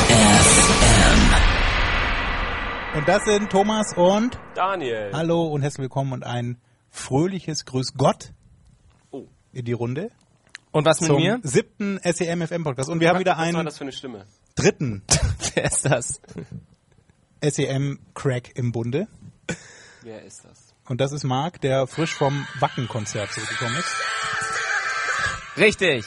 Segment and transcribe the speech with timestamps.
[0.00, 1.34] FM.
[2.98, 5.10] Und das sind Thomas und Daniel.
[5.12, 6.58] Hallo und herzlich willkommen und ein
[6.90, 8.32] fröhliches Grüß Gott
[9.10, 9.26] Oh.
[9.52, 10.10] in die Runde
[10.72, 11.38] Und was mit zum mir?
[11.42, 12.88] siebten SEM FM Podcast.
[12.90, 14.24] Und wir haben wieder Was war einen das für eine Stimme?
[14.54, 15.02] dritten
[15.54, 16.20] Wer ist das?
[17.42, 19.06] SEM Crack im Bunde.
[20.02, 20.74] Wer ist das?
[20.88, 23.94] Und das ist Marc, der frisch vom Wacken-Konzert zurückgekommen ist.
[25.58, 26.04] Richtig.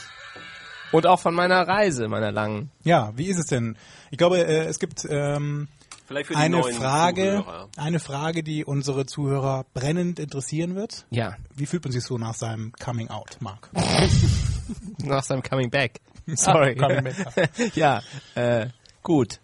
[0.93, 2.69] Und auch von meiner Reise, meiner langen.
[2.83, 3.75] Ja, wie ist es denn?
[4.11, 5.67] Ich glaube, äh, es gibt ähm,
[6.05, 7.69] Vielleicht für die eine neuen Frage, Zuhörer.
[7.77, 11.05] eine Frage, die unsere Zuhörer brennend interessieren wird.
[11.09, 11.35] Ja.
[11.55, 13.69] Wie fühlt man sich so nach seinem Coming Out, Marc?
[14.99, 15.99] Nach seinem Coming Back.
[16.27, 16.75] Sorry.
[16.75, 18.01] Coming back, ja,
[18.35, 18.67] äh,
[19.01, 19.39] gut.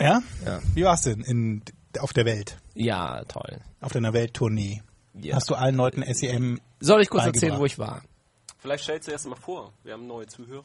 [0.00, 0.22] Ja?
[0.44, 0.60] Ja.
[0.74, 1.62] Wie war's denn in,
[1.98, 2.58] auf der Welt?
[2.74, 3.58] Ja, toll.
[3.80, 4.82] Auf deiner Welttournee?
[5.14, 5.36] Ja.
[5.36, 7.42] Hast du allen Leuten SEM Soll ich kurz beigebracht?
[7.42, 8.02] erzählen, wo ich war?
[8.60, 9.72] Vielleicht stellst du erst mal vor.
[9.84, 10.64] Wir haben neue Zuhörer.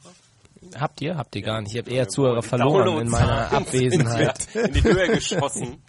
[0.78, 1.16] Habt ihr?
[1.16, 1.72] Habt ihr gar nicht.
[1.74, 4.54] Ich habe eher Zuhörer verloren in meiner Abwesenheit.
[4.54, 5.82] In die Höhe geschossen.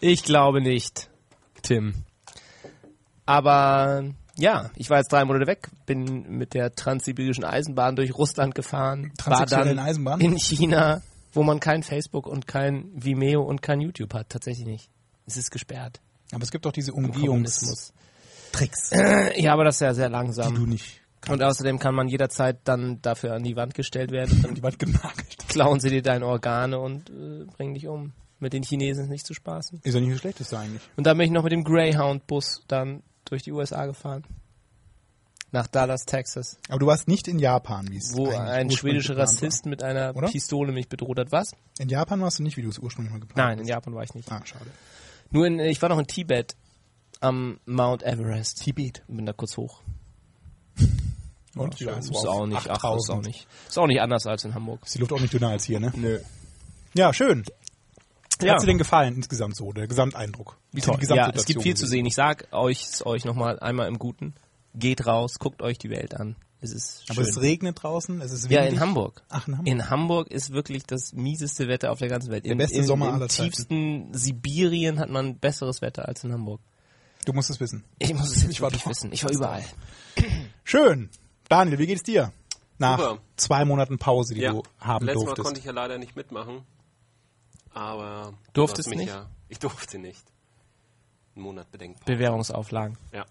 [0.00, 1.10] Ich glaube nicht,
[1.62, 2.04] Tim.
[3.26, 4.04] Aber
[4.36, 9.12] ja, ich war jetzt drei Monate weg, bin mit der transsibirischen Eisenbahn durch Russland gefahren,
[9.24, 10.20] war dann Eisenbahn?
[10.20, 14.28] in China, wo man kein Facebook und kein Vimeo und kein YouTube hat.
[14.28, 14.88] Tatsächlich nicht.
[15.26, 16.00] Es ist gesperrt.
[16.30, 17.92] Aber es gibt doch diese Kommunismus.
[18.52, 18.90] Umgehungstricks,
[19.36, 20.54] Ja, aber das ist ja sehr die langsam.
[20.54, 24.40] du nicht Und außerdem kann man jederzeit dann dafür an die Wand gestellt werden.
[24.42, 25.36] Dann die Wand genagelt.
[25.48, 28.12] klauen sie dir deine Organe und äh, bringen dich um.
[28.40, 29.80] Mit den Chinesen ist nicht zu spaßen.
[29.82, 30.82] Ist ja nicht das Schlechteste eigentlich.
[30.96, 34.24] Und dann bin ich noch mit dem Greyhound-Bus dann durch die USA gefahren.
[35.50, 36.58] Nach Dallas, Texas.
[36.68, 40.28] Aber du warst nicht in Japan, wie es Wo ein schwedischer Rassist mit einer Oder?
[40.28, 41.32] Pistole mich bedroht hat.
[41.32, 41.50] Was?
[41.52, 41.58] War.
[41.80, 43.68] In Japan warst du nicht, wie du es ursprünglich mal geplant Nein, in hast.
[43.70, 44.30] Japan war ich nicht.
[44.30, 44.66] Ah, schade.
[45.30, 46.54] Nur in, ich war noch in Tibet
[47.20, 48.62] am Mount Everest.
[48.62, 49.02] Tibet.
[49.08, 49.82] Bin da kurz hoch.
[51.54, 53.26] Und Ja, ja, ist auch nicht, ach, ist auch 8000.
[53.26, 53.46] nicht.
[53.68, 54.80] Ist auch nicht anders als in Hamburg.
[54.84, 55.92] Ist die Luft auch nicht dünner als hier, ne?
[55.96, 56.20] Nö.
[56.94, 57.44] Ja, schön.
[58.40, 58.52] Ja.
[58.52, 60.56] Hat's dir denn gefallen insgesamt so, der Gesamteindruck?
[60.72, 60.96] Wie toll.
[61.00, 62.06] die Ja, es gibt viel zu sehen.
[62.06, 64.34] Ich sag euch es euch nochmal einmal im Guten.
[64.74, 66.36] Geht raus, guckt euch die Welt an.
[66.60, 67.16] Es ist schön.
[67.16, 68.74] Aber es regnet draußen, es ist ja, windig.
[68.74, 69.22] in Hamburg.
[69.28, 69.72] Ach, in Hamburg.
[69.72, 72.44] In Hamburg ist wirklich das mieseste Wetter auf der ganzen Welt.
[72.44, 73.50] In, beste in, Sommer Im aller Zeiten.
[73.50, 76.60] tiefsten Sibirien hat man besseres Wetter als in Hamburg.
[77.24, 77.84] Du musst es wissen.
[77.98, 79.12] Ich muss es jetzt Ich wirklich wissen.
[79.12, 79.64] Ich war überall.
[80.64, 81.10] Schön.
[81.48, 82.32] Daniel, wie geht's dir?
[82.78, 83.18] Nach Super.
[83.36, 84.52] zwei Monaten Pause, die Ja.
[84.52, 85.44] du haben Letztes Mal durftest.
[85.44, 86.62] konnte ich ja leider nicht mitmachen.
[87.74, 88.34] Aber.
[88.52, 89.08] Durftest du nicht?
[89.08, 90.22] Ja, ich durfte nicht.
[91.34, 92.04] Einen Monat bedenkt.
[92.04, 92.96] Bewährungsauflagen.
[93.12, 93.24] Ja.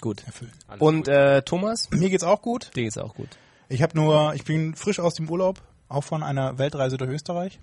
[0.00, 0.24] Gut.
[0.26, 0.52] Erfüllen.
[0.66, 1.08] Alles Und gut.
[1.08, 1.90] äh, Thomas?
[1.90, 2.70] Mir geht's auch gut.
[2.74, 3.28] Dir geht's auch gut.
[3.68, 7.60] Ich habe nur, ich bin frisch aus dem Urlaub, auch von einer Weltreise durch Österreich.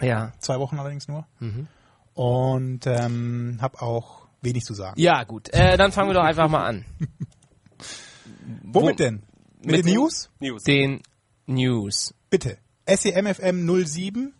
[0.00, 0.32] Ja.
[0.38, 1.26] Zwei Wochen allerdings nur.
[1.40, 1.68] Mhm.
[2.14, 5.00] Und ähm, habe auch wenig zu sagen.
[5.00, 5.48] Ja, gut.
[5.52, 6.84] Äh, dann fangen wir doch einfach mal an.
[8.62, 9.22] Womit wo- denn?
[9.62, 10.30] Mit, mit den News?
[10.40, 10.62] News.
[10.64, 11.02] Den
[11.46, 12.14] News.
[12.30, 12.58] Bitte.
[12.86, 14.32] SEMFM 07.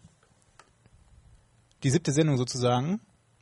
[1.83, 3.01] Die siebte Sendung sozusagen.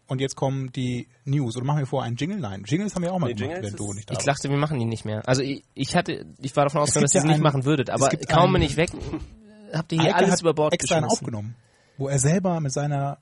[0.08, 1.56] Und jetzt kommen die News.
[1.56, 2.38] Oder machen wir vor einen Jingle?
[2.38, 4.48] Nein, Jingles haben wir auch mal Nee, gemacht, Jingles wenn du nicht da Ich dachte,
[4.48, 5.26] wir machen die nicht mehr.
[5.28, 7.88] Also ich, ich hatte, ich war davon ausgegangen, dass ihr ja es nicht machen würdet,
[7.88, 8.90] es aber gibt kaum bin ich weg,
[9.72, 11.26] habt ihr hier Eike alles hat über Bord extra einen geschmissen.
[11.26, 11.56] aufgenommen.
[11.98, 13.18] Wo er selber mit seiner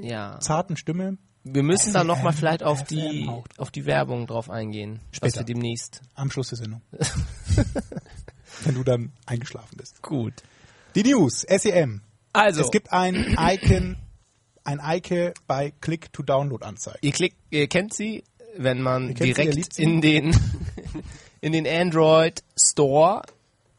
[0.00, 0.40] Ja.
[0.40, 1.16] zarten Stimme
[1.48, 3.58] Wir müssen da nochmal FM, vielleicht auf FM die, haucht.
[3.58, 5.44] auf die Werbung drauf eingehen, Später.
[5.44, 6.00] demnächst.
[6.14, 6.82] am Schluss der Sendung.
[8.64, 10.02] wenn du dann eingeschlafen bist.
[10.02, 10.34] Gut.
[10.94, 12.00] Die News, SEM.
[12.32, 13.96] Also, Es gibt ein Icon,
[14.64, 16.98] ein Icon bei Click to Download Anzeigen.
[17.02, 18.24] ihr, klickt, ihr kennt sie,
[18.56, 19.82] wenn man direkt sie.
[19.82, 20.36] in den,
[21.40, 23.22] in den Android Store,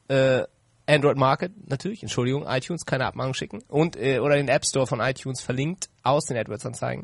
[0.07, 0.44] äh,
[0.86, 5.01] Android Market natürlich, Entschuldigung, iTunes, keine Abmahnung schicken und äh, oder den App Store von
[5.01, 7.01] iTunes verlinkt aus den AdWords-Anzeigen.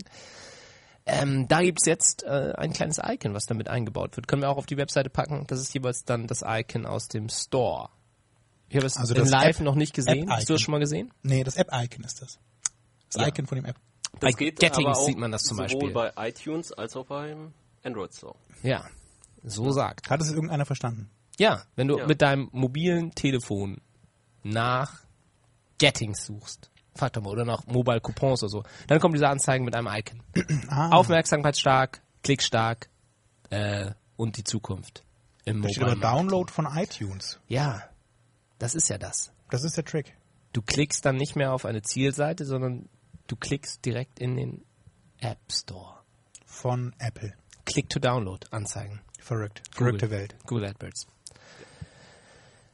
[1.06, 4.28] Ähm, da gibt's jetzt äh, ein kleines Icon, was damit eingebaut wird.
[4.28, 5.46] Können wir auch auf die Webseite packen.
[5.48, 7.90] Das ist jeweils dann das Icon aus dem Store.
[8.70, 10.30] Ich habe es Also in das live App- noch nicht gesehen.
[10.30, 11.12] Hast du das schon mal gesehen?
[11.22, 12.40] Nee, das App-Icon ist das.
[13.12, 13.28] Das Ja.
[13.28, 13.76] Icon von dem App.
[14.14, 15.92] das bei geht Gettings aber auch sieht man das zum sowohl Beispiel.
[16.16, 17.54] bei iTunes als auch beim
[17.84, 18.36] Android Store.
[18.64, 18.86] Ja,
[19.44, 20.10] so sagt.
[20.10, 21.10] Hat es irgendeiner verstanden?
[21.38, 22.08] Ja, wenn du Ja.
[22.08, 23.82] mit deinem mobilen Telefon
[24.44, 25.02] nach
[25.78, 29.88] Gettings suchst, mal, oder nach Mobile Coupons oder so, dann kommen diese Anzeigen mit einem
[29.88, 30.22] Icon.
[30.70, 32.90] Ah, Aufmerksamkeitsstark, klickstark
[33.50, 35.04] äh, und die Zukunft
[35.46, 35.96] im da steht aber.
[35.96, 37.40] Download von iTunes.
[37.48, 37.84] Ja,
[38.60, 39.32] das ist ja das.
[39.50, 40.16] Das ist der Trick.
[40.54, 42.90] Du klickst dann nicht mehr auf eine Zielseite, sondern
[43.28, 44.66] du klickst direkt in den
[45.20, 45.98] App Store.
[46.46, 47.34] Von Apple.
[47.66, 49.02] Click to Download anzeigen.
[49.20, 49.64] Verrückt.
[49.72, 50.00] Google.
[50.00, 50.36] Verrückte Welt.
[50.46, 51.08] Google AdWords.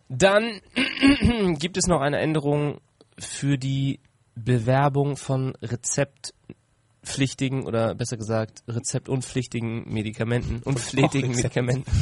[0.10, 0.60] Dann
[1.60, 2.82] gibt es noch eine Änderung
[3.18, 4.00] für die
[4.44, 11.56] Bewerbung von rezeptpflichtigen oder besser gesagt rezeptunpflichtigen Medikamenten, unpflichtigen Rezept.
[11.56, 11.92] Medikamenten.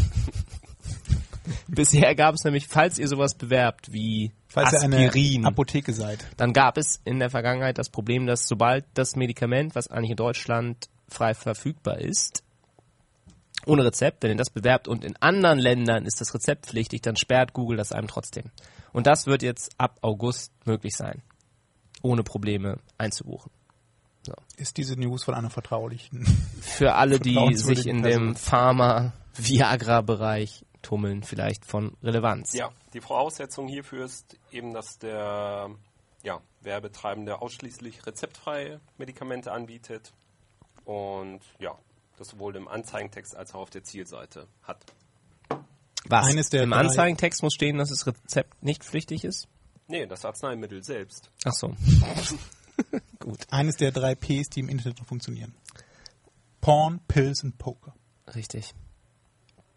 [1.67, 6.25] Bisher gab es nämlich, falls ihr sowas bewerbt wie Falls Aspirin, Apotheke seid.
[6.37, 10.17] dann gab es in der Vergangenheit das Problem, dass sobald das Medikament, was eigentlich in
[10.17, 12.43] Deutschland frei verfügbar ist,
[13.65, 17.53] ohne Rezept, wenn ihr das bewerbt und in anderen Ländern ist das rezeptpflichtig, dann sperrt
[17.53, 18.51] Google das einem trotzdem.
[18.93, 21.21] Und das wird jetzt ab August möglich sein,
[22.01, 23.51] ohne Probleme einzubuchen.
[24.57, 26.25] Ist diese News von einer vertraulichen?
[26.61, 28.25] Für alle, die sich in Person.
[28.25, 32.51] dem Pharma-Viagra-Bereich tummeln, vielleicht von Relevanz.
[32.53, 35.71] Ja, die Voraussetzung hierfür ist eben, dass der
[36.23, 40.13] ja, Werbetreibende ausschließlich rezeptfreie Medikamente anbietet
[40.85, 41.77] und ja,
[42.17, 44.83] das sowohl im Anzeigentext als auch auf der Zielseite hat.
[46.09, 46.27] Was?
[46.27, 49.47] Eines der Im Anzeigentext muss stehen, dass das Rezept nicht pflichtig ist?
[49.87, 51.29] Nee, das Arzneimittel selbst.
[51.45, 51.73] Ach so.
[53.49, 55.55] Eines der drei Ps, die im Internet noch funktionieren.
[56.61, 57.93] Porn, Pills und Poker.
[58.35, 58.73] Richtig.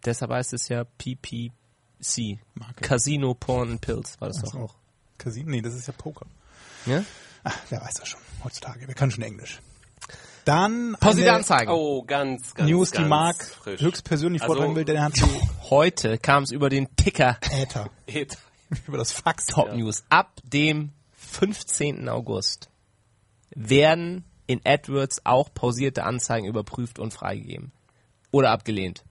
[0.04, 2.38] Deshalb heißt es ja PPC.
[2.54, 2.80] Marke.
[2.80, 4.58] Casino, Porn and Pills war das Ach doch so.
[4.60, 4.74] auch.
[5.18, 5.50] Casino?
[5.50, 6.26] Nee, das ist ja Poker.
[6.86, 7.04] Ja?
[7.44, 8.86] Ach, wer weiß das schon heutzutage.
[8.86, 9.60] Wer kann schon Englisch?
[10.46, 11.70] Dann Pausierte eine Anzeigen.
[11.70, 13.80] Oh, ganz, ganz, News, die ganz Mark frisch.
[13.80, 15.24] höchstpersönlich Also- vortragen will, denn er hat sie
[15.68, 17.90] Heute kam es über den Ticker Äther.
[18.06, 18.36] Et-
[18.86, 19.46] über das Fax.
[19.46, 20.04] Top News.
[20.08, 22.08] Ab dem 15.
[22.08, 22.70] August
[23.50, 27.72] werden in AdWords auch pausierte Anzeigen überprüft und freigegeben.
[28.30, 29.04] Oder abgelehnt.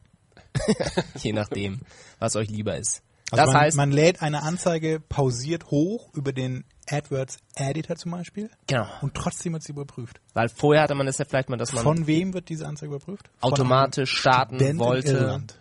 [1.18, 1.82] Je nachdem,
[2.20, 3.02] was euch lieber ist.
[3.32, 8.12] Also das man, heißt, man lädt eine Anzeige pausiert hoch über den AdWords Editor zum
[8.12, 10.20] Beispiel genau, und trotzdem wird sie überprüft.
[10.34, 12.96] weil vorher hatte man es ja vielleicht mal, dass man Von wem wird diese Anzeige
[12.96, 13.30] überprüft?
[13.40, 15.12] Von automatisch starten in wollte.
[15.12, 15.60] Irland.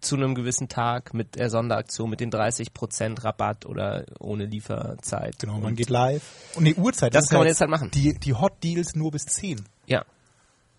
[0.00, 5.38] Zu einem gewissen Tag mit der Sonderaktion, mit den 30% Rabatt oder ohne Lieferzeit.
[5.38, 6.22] Genau, man Und- geht live.
[6.56, 7.14] Und die Uhrzeit.
[7.14, 7.90] Das ist kann man jetzt halt machen.
[7.92, 9.62] Die, die Hot Deals nur bis 10.
[9.86, 10.04] Ja,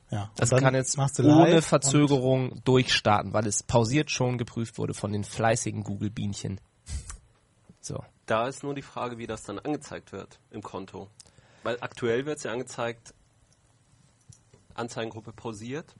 [0.09, 0.31] Ja.
[0.35, 5.83] das kann jetzt ohne Verzögerung durchstarten, weil es pausiert schon geprüft wurde von den fleißigen
[5.83, 6.59] Google-Bienchen.
[7.79, 8.03] So.
[8.25, 11.09] Da ist nur die Frage, wie das dann angezeigt wird im Konto.
[11.63, 13.13] Weil aktuell wird es ja angezeigt,
[14.73, 15.93] Anzeigengruppe pausiert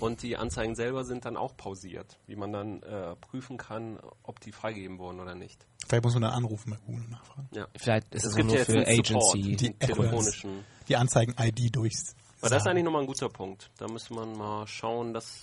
[0.00, 4.40] und die Anzeigen selber sind dann auch pausiert, wie man dann äh, prüfen kann, ob
[4.40, 5.66] die freigegeben wurden oder nicht.
[5.86, 7.48] Vielleicht muss man dann anrufen bei Google und nachfragen.
[7.52, 7.66] Ja.
[7.76, 9.56] Vielleicht ist es, Es auch gibt nur ja für Agency.
[9.56, 10.64] Die telefonischen.
[10.88, 12.14] Die Anzeigen-ID durchs.
[12.40, 13.70] Aber das ist eigentlich nochmal ein guter Punkt.
[13.78, 15.42] Da müsste man mal schauen, dass,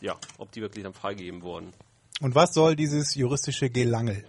[0.00, 1.72] ja, ob die wirklich dann freigegeben wurden.
[2.20, 4.24] Und was soll dieses juristische Gelangel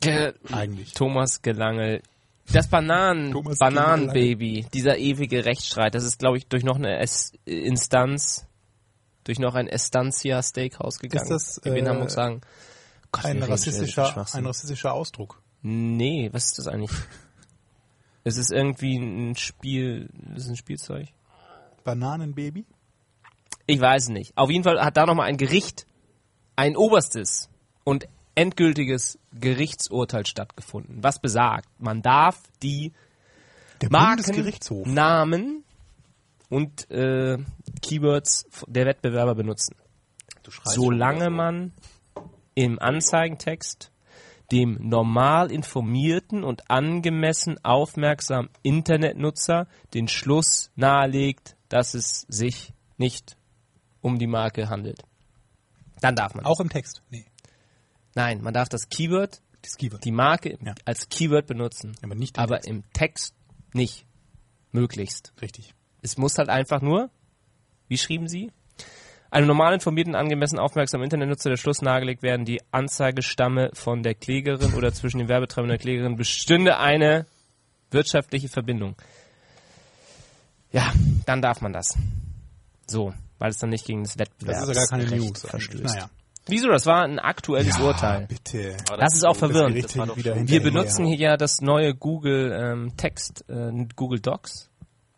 [0.00, 0.92] Ge eigentlich?
[0.92, 2.02] Thomas Gelangel.
[2.52, 7.02] Das Bananen, Bananenbaby, dieser ewige Rechtsstreit, das ist, glaube ich, durch noch eine
[7.46, 8.46] Instanz,
[9.24, 11.28] durch noch ein Estancia Steakhouse gegangen.
[11.28, 12.40] das, wie wir in äh, Hamburg sagen.
[13.10, 15.40] Gott, Ein rassistischer, ein rassistischer Ausdruck.
[15.62, 16.90] Nee, was ist das eigentlich?
[18.24, 21.08] es ist irgendwie ein Spiel, das ist ein Spielzeug.
[21.84, 22.66] Bananenbaby?
[23.66, 24.36] Ich weiß es nicht.
[24.36, 25.86] Auf jeden Fall hat da nochmal ein Gericht,
[26.56, 27.48] ein oberstes
[27.84, 32.92] und endgültiges Gerichtsurteil stattgefunden, was besagt, man darf die
[33.80, 34.86] Der Marken, Bundesgerichtshof.
[34.86, 35.63] Namen
[36.48, 37.38] und äh,
[37.82, 39.76] Keywords der Wettbewerber benutzen.
[40.64, 41.72] Solange man
[42.54, 43.90] im Anzeigentext
[44.52, 53.36] dem normal informierten und angemessen aufmerksamen Internetnutzer den Schluss nahelegt, dass es sich nicht
[54.02, 55.02] um die Marke handelt.
[56.00, 56.44] Dann darf man.
[56.44, 57.02] Auch im Text.
[57.10, 57.24] Nee,
[58.14, 60.04] Nein, man darf das Keyword, das Keyword.
[60.04, 60.74] die Marke Ja.
[60.84, 61.96] als Keyword benutzen.
[62.02, 62.68] Aber nicht aber Text.
[62.68, 63.34] im Text
[63.72, 64.06] nicht.
[64.70, 65.32] Möglichst.
[65.40, 65.74] Richtig.
[66.04, 67.08] Es muss halt einfach nur,
[67.88, 68.52] wie schrieben Sie?
[69.30, 74.14] Einem normal informierten, angemessen aufmerksamen Internetnutzer der Schluss nahegelegt werden, die Anzeige stamme von der
[74.14, 77.24] Klägerin oder zwischen dem Werbetreibenden und der Klägerin bestünde eine
[77.90, 78.96] wirtschaftliche Verbindung.
[80.72, 80.92] Ja,
[81.24, 81.96] dann darf man das.
[82.86, 85.40] So, weil es dann nicht gegen das Das Wettbewerb ist ja gar keine News.
[85.40, 85.84] verstößt.
[85.84, 86.10] Naja.
[86.46, 86.68] Wieso?
[86.68, 88.26] Das war ein aktuelles Urteil.
[88.26, 88.76] bitte.
[88.88, 89.82] Aber Das ist auch verwirrend.
[89.82, 91.16] Das Wir Ja, benutzen ja.
[91.16, 94.68] hier ja das neue Google ähm, Text, äh, Google Docs.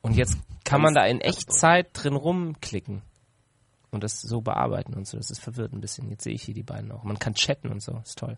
[0.07, 3.03] Und jetzt kann man da in Echtzeit drin rumklicken.
[3.91, 5.17] Und das so bearbeiten und so.
[5.17, 6.11] Das ist verwirrt ein bisschen.
[6.11, 7.03] Jetzt sehe ich hier die beiden auch.
[7.05, 7.93] Man kann chatten und so.
[8.05, 8.37] Ist toll.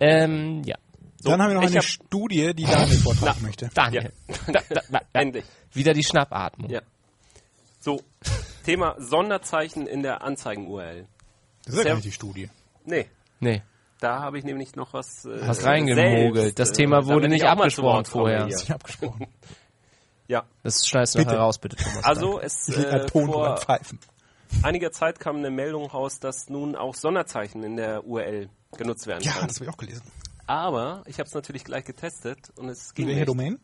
[0.00, 0.76] Ähm, ja.
[1.20, 3.68] So, Dann haben wir noch eine hab- Studie, die Daniel vortragen möchte.
[3.74, 4.12] Daniel.
[4.46, 5.20] Da, da, da, da.
[5.20, 5.44] Endlich.
[5.72, 6.70] Wieder die Schnappatmung.
[6.70, 6.80] Ja.
[7.80, 8.00] So,
[8.64, 11.06] Thema Sonderzeichen in der Anzeigen-URL.
[11.64, 12.48] Das ist ja gar nicht die Studie.
[12.84, 13.06] Nee,
[13.40, 13.62] Nee.
[14.00, 15.24] Da habe ich nämlich noch was.
[15.24, 16.34] Äh, Hast reingemogelt.
[16.36, 18.38] selbst, Das äh, Thema wurde ich nicht abgesprochen Wort komme vorher.
[18.46, 18.54] hier.
[18.54, 19.26] Ist nicht abgesprochen.
[20.28, 21.36] Ja, Das schneidest du noch Bitte.
[21.38, 22.04] heraus, bitte, Thomas.
[22.04, 23.98] also es einen äh, vor pfeifen.
[24.62, 29.22] einiger Zeit kam eine Meldung raus, dass nun auch Sonderzeichen in der URL genutzt werden
[29.24, 29.48] Ja, können.
[29.48, 30.02] das habe ich auch gelesen.
[30.46, 33.28] Aber ich habe es natürlich gleich getestet und es In ging welcher nicht.
[33.28, 33.58] Domain?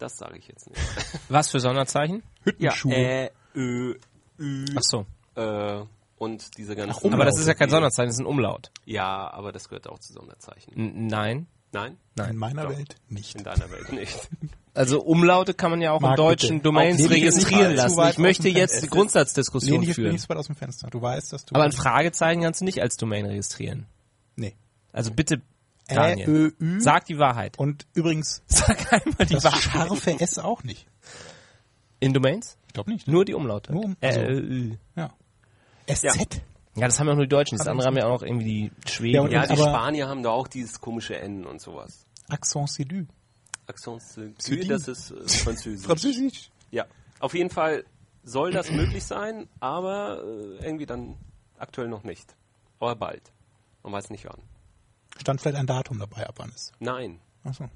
[0.00, 0.80] Das sage ich jetzt nicht.
[1.28, 2.22] Was für Sonderzeichen?
[2.44, 2.94] Hüttenschuhe.
[2.94, 3.94] Ä, Ö,
[4.38, 5.06] Ü, Ach so.
[5.36, 5.84] äh,
[6.18, 7.00] und diese ganzen.
[7.08, 7.12] Ach.
[7.12, 8.70] Aber das ist ja kein Sonderzeichen, das ist ein Umlaut.
[8.84, 10.72] Ja, aber das gehört auch zu Sonderzeichen.
[10.76, 11.46] N nein.
[11.72, 11.96] Nein?
[12.16, 12.30] Nein.
[12.30, 12.70] In meiner Doch.
[12.76, 13.34] Welt nicht.
[13.36, 14.28] In deiner Welt nicht.
[14.74, 16.62] Also Umlaute kann man ja auch Marc, in deutschen bitte.
[16.64, 18.00] Domains Auch registrieren lassen.
[18.10, 20.16] Ich möchte jetzt eine Grundsatzdiskussion dich führen.
[20.28, 20.88] weit aus dem Fenster.
[20.88, 21.56] Du weißt, dass du...
[21.56, 23.86] Aber ein Fragezeichen kannst du nicht als Domain registrieren.
[24.36, 24.54] Nee.
[24.92, 25.42] Also bitte,
[25.88, 26.80] Ä, Daniel, Ö, Ü.
[26.80, 27.58] sag die Wahrheit.
[27.58, 29.62] Und übrigens, Sag einmal die das Wahrheit.
[29.62, 30.86] scharfe S auch nicht.
[31.98, 32.56] In Domains?
[32.68, 33.08] Ich glaube nicht.
[33.08, 33.72] Nur die Umlaute.
[33.72, 34.76] Nur um- Ä, also- Ö, Ü.
[34.94, 35.10] Ja.
[35.92, 36.02] SZ.
[36.04, 36.12] Ja.
[36.78, 37.58] Ja, das haben ja auch nur die Deutschen.
[37.58, 39.14] Das andere haben ja auch noch irgendwie die Schweden.
[39.14, 42.06] Ja, und- Ja, die Spanier haben da auch dieses komische N und sowas.
[42.28, 43.06] Accent Sidu.
[43.66, 44.66] Accent Sudi.
[44.66, 45.86] das ist äh, Französisch.
[45.86, 46.50] Französisch.
[46.70, 46.86] Ja,
[47.20, 47.84] auf jeden Fall
[48.22, 51.16] soll das möglich sein, aber äh, irgendwie dann
[51.58, 52.34] aktuell noch nicht.
[52.80, 53.22] Aber bald.
[53.82, 54.40] Man weiß nicht wann.
[55.18, 56.72] Stand vielleicht ein Datum dabei, ab wann es.
[56.78, 57.18] Nein.
[57.44, 57.68] Achso.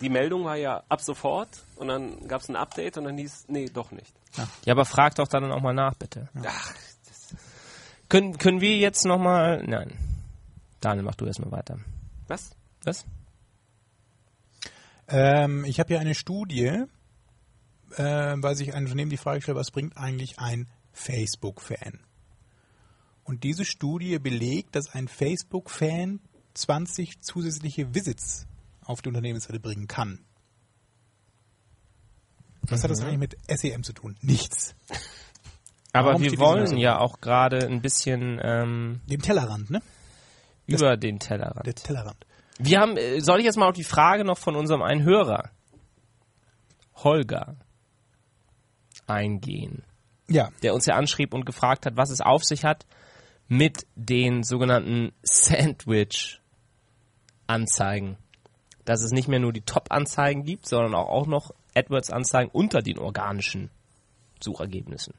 [0.00, 3.46] Die Meldung war ja ab sofort und dann gab es ein Update und dann hieß,
[3.48, 4.14] nee, doch nicht.
[4.64, 6.28] Ja, aber frag doch dann auch mal nach, bitte.
[6.46, 6.72] Ach,
[8.10, 9.62] Können, können wir jetzt nochmal...
[9.64, 9.96] Nein.
[10.80, 11.78] Daniel, mach du erstmal weiter.
[12.26, 12.50] was?
[12.82, 13.06] Was?
[15.06, 16.84] Ähm, ich habe hier eine Studie,
[17.96, 22.00] äh, weil sich ein Unternehmen die Frage stellt, was bringt eigentlich ein Facebook-Fan?
[23.22, 26.20] Und diese Studie belegt, dass ein Facebook-Fan
[26.54, 28.48] 20 zusätzliche Visits
[28.84, 30.18] auf die Unternehmensseite bringen kann.
[32.62, 34.16] Was hat das eigentlich mit SEM zu tun?
[34.20, 34.74] Nichts.
[35.92, 39.82] Aber Warum wir wollen ja auch gerade ein bisschen ähm, Dem Tellerrand, ne?
[40.66, 41.66] über den Tellerrand.
[41.66, 42.26] Der Tellerrand.
[42.58, 45.50] Wir haben, äh, soll ich jetzt mal auf die Frage noch von unserem einen Hörer,
[46.94, 47.56] Holger,
[49.06, 49.82] eingehen,
[50.28, 52.86] Ja, der uns ja anschrieb und gefragt hat, was es auf sich hat
[53.48, 58.16] mit den sogenannten Sandwich-Anzeigen.
[58.84, 62.98] Dass es nicht mehr nur die Top-Anzeigen gibt, sondern auch, auch noch AdWords-Anzeigen unter den
[62.98, 63.70] organischen
[64.40, 65.14] Suchergebnissen.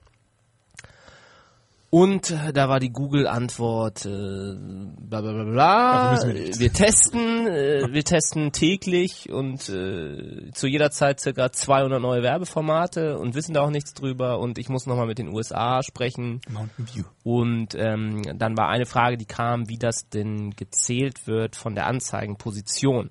[1.94, 6.12] Und da war die Google-Antwort, äh, bla bla bla bla.
[6.14, 6.58] Müssen wir.
[6.58, 13.20] Wir testen, äh, wir testen täglich und äh, zu jeder Zeit circa 200 neue Werbeformate
[13.20, 14.40] und wissen da auch nichts drüber.
[14.40, 16.40] Und ich muss nochmal mit den USA sprechen.
[16.50, 17.04] Mountain View.
[17.24, 21.88] Und ähm, dann war eine Frage, die kam, wie das denn gezählt wird von der
[21.88, 23.10] Anzeigenposition.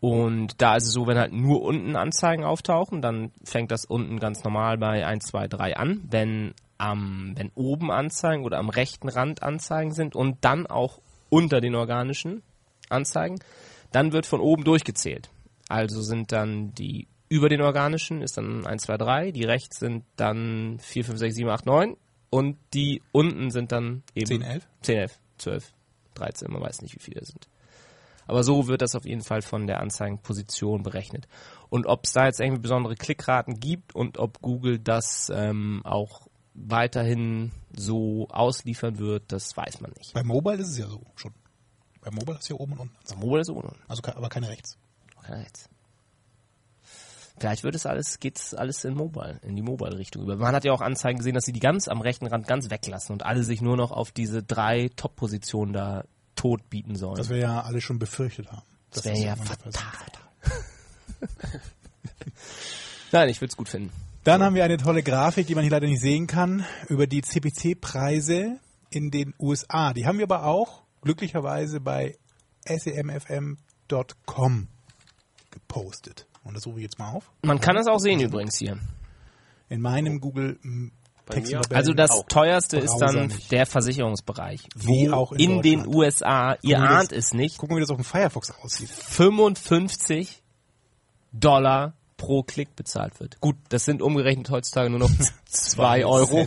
[0.00, 4.18] Und da ist es so, wenn halt nur unten Anzeigen auftauchen, dann fängt das unten
[4.18, 6.00] ganz normal bei 1, 2, 3 an.
[6.08, 11.60] Wenn, am, wenn oben Anzeigen oder am rechten Rand Anzeigen sind und dann auch unter
[11.60, 12.42] den organischen
[12.88, 13.38] Anzeigen,
[13.92, 15.30] dann wird von oben durchgezählt.
[15.68, 20.04] Also sind dann die über den organischen ist dann 1, 2, 3, die rechts sind
[20.16, 21.96] dann 4, 5, 6, 7, 8, 9
[22.28, 24.66] und die unten sind dann eben 10, 11?
[24.82, 25.72] 10, 11, 12,
[26.14, 27.48] 13, man weiß nicht, wie viele es sind.
[28.30, 31.26] Aber so wird das auf jeden Fall von der Anzeigenposition berechnet.
[31.68, 36.28] Und ob es da jetzt irgendwie besondere Klickraten gibt und ob Google das ähm, auch
[36.54, 40.14] weiterhin so ausliefern wird, das weiß man nicht.
[40.14, 41.34] Bei Mobile ist es ja so schon.
[42.02, 43.18] Bei Mobile ist hier oben und unten.
[43.18, 43.72] Mobile ist ohne.
[43.88, 44.78] Also ke- aber keine rechts.
[45.18, 45.68] Okay, jetzt.
[47.36, 50.36] Vielleicht wird es alles, geht's alles in Mobile, in die Mobile-Richtung über.
[50.36, 53.12] Man hat ja auch Anzeigen gesehen, dass sie die ganz am rechten Rand ganz weglassen
[53.12, 56.04] und alle sich nur noch auf diese drei Top-Positionen da
[56.40, 57.16] tot bieten sollen.
[57.16, 58.62] Das wir ja alle schon befürchtet haben.
[58.90, 59.72] Das Dass wäre ja fatal.
[63.12, 63.92] Nein, ich würde es gut finden.
[64.24, 67.20] Dann haben wir eine tolle Grafik, die man hier leider nicht sehen kann, über die
[67.20, 69.92] CPC-Preise in den USA.
[69.92, 72.16] Die haben wir aber auch glücklicherweise bei
[72.64, 73.58] semfm.com
[75.50, 76.26] gepostet.
[76.42, 77.30] Und das rufe ich jetzt mal auf.
[77.42, 78.78] Man kann das auch sehen übrigens hier.
[79.68, 80.58] In meinem Google
[81.70, 82.24] Also das auch.
[82.26, 83.50] teuerste ist dann nicht.
[83.52, 84.62] der Versicherungsbereich.
[84.76, 85.86] Wie wo auch in in den.
[85.86, 88.88] USA, ihr Gucken ahnt das- es nicht, Gucken wir, wie das auf dem Firefox aussieht.
[88.90, 90.42] 55
[91.32, 93.40] Dollar pro Klick bezahlt wird.
[93.40, 95.10] Gut, das sind umgerechnet heutzutage nur noch
[95.46, 96.46] 2 Euro.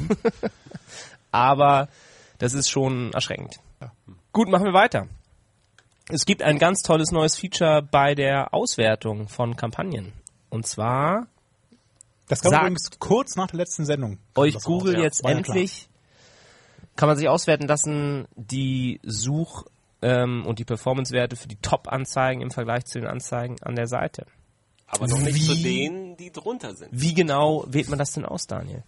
[1.32, 1.88] Aber
[2.38, 3.56] das ist schon erschreckend.
[4.32, 5.08] Gut, machen wir weiter.
[6.10, 10.12] Es gibt ein ganz tolles neues Feature bei der Auswertung von Kampagnen.
[10.50, 11.28] Und zwar
[12.28, 14.18] Das kam Sag- übrigens kurz nach der letzten Sendung.
[14.36, 15.00] euch Google raus.
[15.00, 15.90] Ja, jetzt war ja endlich,
[16.96, 19.66] kann man sich auswerten lassen, die Such-
[20.02, 24.26] ähm, und die Performance-Werte für die Top-Anzeigen im Vergleich zu den Anzeigen an der Seite.
[24.88, 26.90] Aber noch nicht zu denen, die drunter sind.
[26.92, 28.84] Wie genau wählt man das denn aus, Daniel?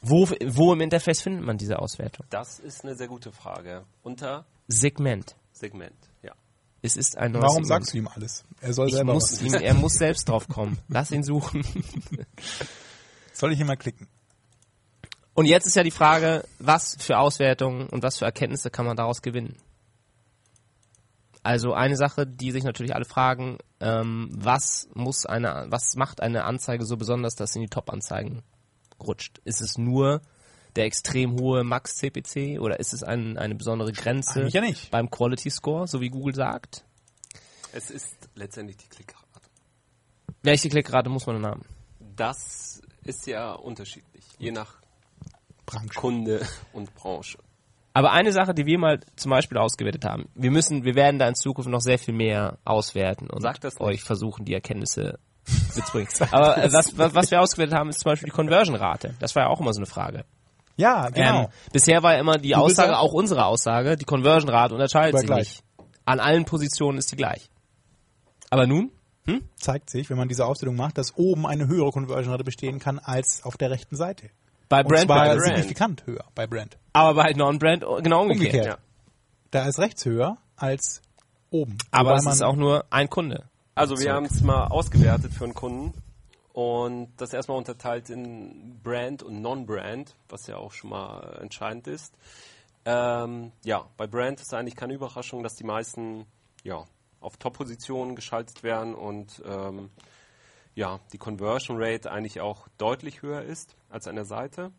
[0.00, 2.26] Wo, wo im Interface findet man diese Auswertung?
[2.30, 3.84] Das ist eine sehr gute Frage.
[4.02, 5.36] Unter Segment.
[5.52, 5.94] Segment.
[6.84, 8.44] Es ist ein neues Warum sagst du ihm alles?
[8.60, 9.42] Er soll Ich selber muss was.
[9.42, 10.78] ihm, er muss selbst drauf kommen.
[10.88, 11.64] Lass ihn suchen.
[13.32, 14.08] Soll ich ihn mal klicken?
[15.34, 18.96] Und jetzt ist ja die Frage, was für Auswertungen und was für Erkenntnisse kann man
[18.96, 19.56] daraus gewinnen?
[21.44, 26.44] Also eine Sache, die sich natürlich alle fragen, ähm, was muss eine, was macht eine
[26.44, 28.42] Anzeige so besonders, dass sie in die Top-Anzeigen
[29.00, 29.40] rutscht?
[29.44, 30.20] Ist es nur
[30.76, 34.90] der extrem hohe Max-CPC oder ist es ein, eine besondere Grenze ja nicht.
[34.90, 36.84] beim Quality Score, so wie Google sagt?
[37.72, 39.22] Es ist letztendlich die Klickrate.
[40.42, 41.62] Welche Klickrate muss man denn haben?
[42.16, 44.82] Das ist ja unterschiedlich, je nach
[45.66, 45.94] Branche.
[45.94, 47.38] Kunde und Branche.
[47.94, 51.28] Aber eine Sache, die wir mal zum Beispiel ausgewertet haben, wir müssen, wir werden da
[51.28, 53.82] in Zukunft noch sehr viel mehr auswerten und Sag das nicht.
[53.82, 55.18] euch versuchen, die Erkenntnisse
[55.76, 56.08] mitzubringen.
[56.30, 59.14] Aber was, was, was wir ausgewertet haben, ist zum Beispiel die Conversion-Rate.
[59.20, 60.24] Das war ja auch immer so eine Frage.
[60.76, 61.42] Ja, genau.
[61.42, 65.26] Ähm, bisher war ja immer die Google Aussage, auch unsere Aussage, die Conversion-Rate unterscheidet sich
[65.26, 65.38] gleich.
[65.38, 65.64] nicht.
[66.04, 67.48] An allen Positionen ist die gleich.
[68.50, 68.90] Aber nun?
[69.56, 73.44] Zeigt sich, wenn man diese Aufstellung macht, dass oben eine höhere Conversion-Rate bestehen kann als
[73.44, 74.30] auf der rechten Seite.
[74.68, 75.46] Bei Und Brand, zwar bei Brand.
[75.46, 76.76] signifikant höher bei Brand.
[76.92, 78.54] aber bei Non-Brand genau umgekehrt.
[78.54, 78.66] Umgekehrt.
[78.66, 78.78] Ja.
[79.52, 81.02] Da ist rechts höher als
[81.50, 81.76] oben.
[81.92, 83.44] Aber es ist auch nur ein Kunde.
[83.74, 85.92] Also wir haben es mal ausgewertet für einen Kunden
[86.52, 92.14] und das erstmal unterteilt in Brand und Non-Brand, was ja auch schon mal entscheidend ist.
[92.84, 96.26] Ähm, ja, bei Brand ist eigentlich keine Überraschung, dass die meisten
[96.64, 96.84] ja,
[97.20, 99.90] auf Top-Positionen geschaltet werden und ähm,
[100.74, 104.72] ja, die Conversion Rate eigentlich auch deutlich höher ist als an der Seite.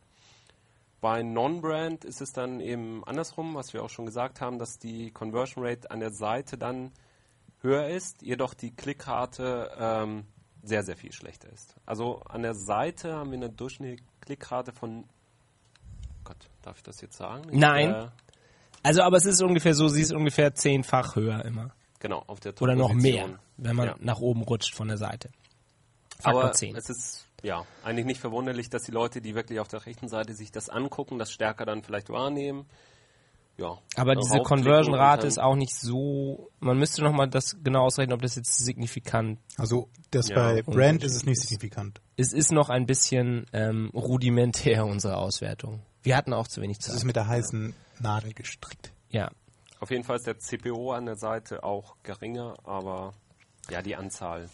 [1.01, 5.12] Bei Non-Brand ist es dann eben andersrum, was wir auch schon gesagt haben, dass die
[5.12, 6.92] Conversion Rate an der Seite dann
[7.62, 10.25] höher ist, jedoch die Klickrate ähm,
[10.63, 11.75] sehr, sehr viel schlechter ist.
[11.86, 15.03] Also an der Seite haben wir eine durchschnittliche Klickrate von
[16.24, 17.43] Gott, darf ich das jetzt sagen?
[17.51, 17.89] Ich, Nein.
[17.93, 18.08] Äh,
[18.82, 21.72] Also, aber es ist ungefähr so, sie ist ungefähr zehnfach höher immer.
[22.00, 23.95] genau, auf der Oder noch mehr, wenn man Ja.
[23.99, 25.30] nach oben rutscht von der Seite.
[26.19, 26.76] Faktor Aber 10.
[26.76, 30.34] es ist ja eigentlich nicht verwunderlich, dass die Leute, die wirklich auf der rechten Seite
[30.34, 32.65] sich das angucken, das stärker dann vielleicht wahrnehmen.
[33.58, 33.78] Ja.
[33.96, 34.44] Aber äh, diese und
[35.22, 36.50] dann- ist auch nicht so.
[36.60, 39.39] Man müsste nochmal das genau ausrechnen, ob das jetzt signifikant.
[39.58, 42.02] Also das Ja, bei Brand ist es nicht signifikant.
[42.18, 45.82] Es ist noch ein bisschen ähm, rudimentär unsere Auswertung.
[46.02, 47.06] Wir hatten auch zu wenig Das ist Zeit.
[47.06, 48.92] mit der heißen Nadel gestrickt.
[49.10, 49.30] Ja.
[49.80, 53.13] Auf jeden Fall ist der CPO an der Seite auch geringer, aber
[53.70, 54.50] ja, die Anzahl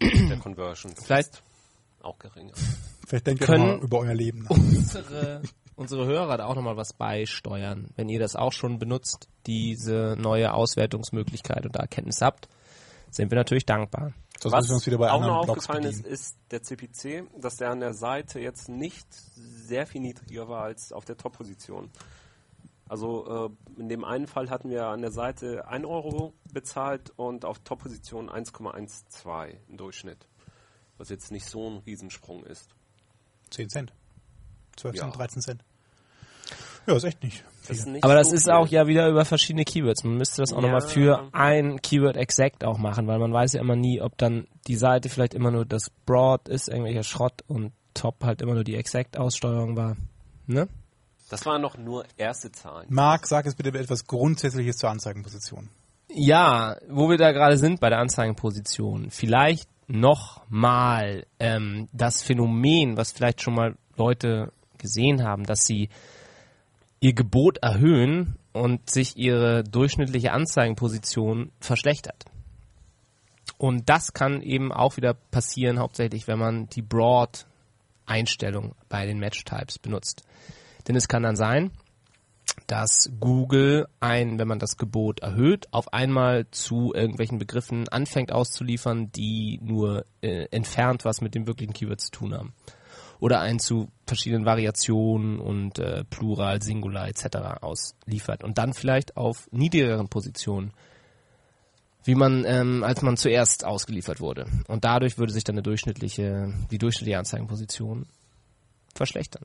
[0.00, 1.42] der Conversions Vielleicht ist
[2.04, 2.52] auch geringer.
[3.06, 4.50] Vielleicht denkt ihr mal über euer Leben nach.
[4.50, 5.42] unsere,
[5.76, 10.52] unsere Hörer da auch nochmal was beisteuern, wenn ihr das auch schon benutzt, diese neue
[10.52, 12.48] Auswertungsmöglichkeit und da Erkenntnis habt,
[13.10, 14.12] sind wir natürlich dankbar.
[14.40, 16.14] Sonst Was uns wieder bei auch noch Blogs aufgefallen ist, bedienen.
[16.14, 20.92] ist der CPC, dass der an der Seite jetzt nicht sehr viel niedriger war als
[20.92, 21.90] auf der Top-Position.
[22.88, 27.44] Also äh, in dem einen Fall hatten wir an der Seite 1 Euro bezahlt und
[27.44, 30.26] auf Top-Position 1,12 im Durchschnitt.
[30.98, 32.74] Was jetzt nicht so ein Riesensprung ist.
[33.50, 33.92] 10 Cent.
[34.76, 35.02] 12 Ja.
[35.02, 35.64] Cent, 13 Cent.
[36.86, 37.44] Ja, ist echt nicht.
[37.68, 38.52] Das nicht Aber das so ist viel.
[38.52, 40.02] auch ja wieder über verschiedene Keywords.
[40.02, 40.62] Man müsste das auch Ja.
[40.62, 44.48] nochmal für ein Keyword exakt auch machen, weil man weiß ja immer nie, ob dann
[44.66, 48.64] die Seite vielleicht immer nur das Broad ist, irgendwelcher Schrott und Top halt immer nur
[48.64, 49.96] die exakt Aussteuerung war.
[50.46, 50.66] Ne?
[51.30, 52.86] Das waren noch nur erste Zahlen.
[52.90, 55.68] Marc, sag jetzt bitte etwas Grundsätzliches zur Anzeigenposition.
[56.10, 63.12] Ja, wo wir da gerade sind bei der Anzeigenposition, vielleicht nochmal ähm, das Phänomen, was
[63.12, 65.88] vielleicht schon mal Leute gesehen haben, dass sie
[67.00, 72.26] ihr Gebot erhöhen und sich ihre durchschnittliche Anzeigenposition verschlechtert.
[73.58, 79.78] Und das kann eben auch wieder passieren, hauptsächlich wenn man die Broad-Einstellung bei den Match-Types
[79.78, 80.24] benutzt.
[80.86, 81.70] Denn es kann dann sein,
[82.66, 89.10] dass Google ein, wenn man das Gebot erhöht, auf einmal zu irgendwelchen Begriffen anfängt auszuliefern,
[89.12, 92.54] die nur äh, entfernt was mit dem wirklichen Keyword zu tun haben.
[93.20, 97.62] Oder einen zu verschiedenen Variationen und äh, Plural, Singular etc.
[97.62, 98.44] ausliefert.
[98.44, 100.72] Und dann vielleicht auf niedrigeren Positionen,
[102.04, 104.46] wie man, ähm, als man zuerst ausgeliefert wurde.
[104.68, 108.06] Und dadurch würde sich dann eine durchschnittliche, die durchschnittliche Anzeigenposition
[108.94, 109.44] verschlechtern.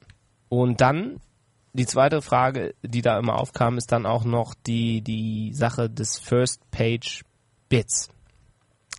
[0.49, 1.21] Und dann
[1.73, 6.17] die zweite Frage, die da immer aufkam, ist dann auch noch die, die Sache des
[6.17, 7.23] First Page
[7.69, 8.09] Bits.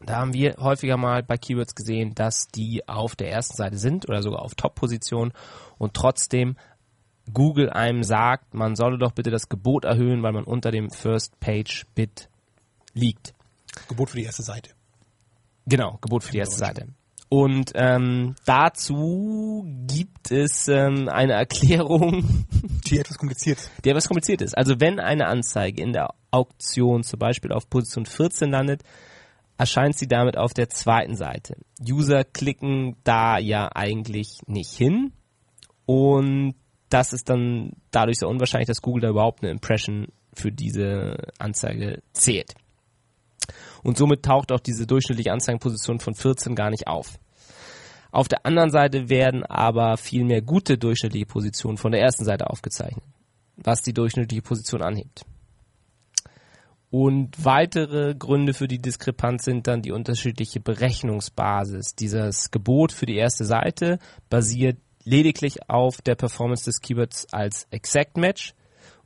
[0.05, 4.09] Da haben wir häufiger mal bei Keywords gesehen, dass die auf der ersten Seite sind
[4.09, 5.33] oder sogar auf Top-Position
[5.77, 6.57] und trotzdem
[7.33, 11.39] Google einem sagt, man solle doch bitte das Gebot erhöhen, weil man unter dem First
[11.41, 12.29] Page Bit
[12.95, 13.35] liegt.
[13.89, 14.71] Gebot für die erste Seite.
[15.67, 16.57] Genau, Gebot für die erste.
[16.57, 16.89] Seite.
[17.29, 22.47] Und ähm, dazu gibt es ähm, eine Erklärung,
[22.87, 23.59] Die etwas kompliziert.
[23.59, 23.71] ist.
[23.85, 24.57] die etwas kompliziert ist.
[24.57, 28.83] Also wenn eine Anzeige in der Auktion zum Beispiel auf Position 14 landet,
[29.59, 31.57] erscheint sie damit auf der zweiten Seite.
[31.87, 35.13] User klicken da ja eigentlich nicht hin
[35.85, 36.55] und
[36.89, 42.03] das ist dann dadurch sehr unwahrscheinlich, dass Google da überhaupt eine Impression für diese Anzeige
[42.13, 42.55] zählt.
[43.83, 47.19] Und somit taucht auch diese durchschnittliche Anzeigenposition von 14 gar nicht auf.
[48.11, 52.49] Auf der anderen Seite werden aber viel mehr gute durchschnittliche Positionen von der ersten Seite
[52.49, 53.05] aufgezeichnet,
[53.57, 55.25] was die durchschnittliche Position anhebt.
[56.91, 61.95] Und weitere Gründe für die Diskrepanz sind dann die unterschiedliche Berechnungsbasis.
[61.95, 63.99] Dieses Gebot für die erste Seite
[64.31, 68.55] basiert lediglich auf der Performance des Keywords als Exact Match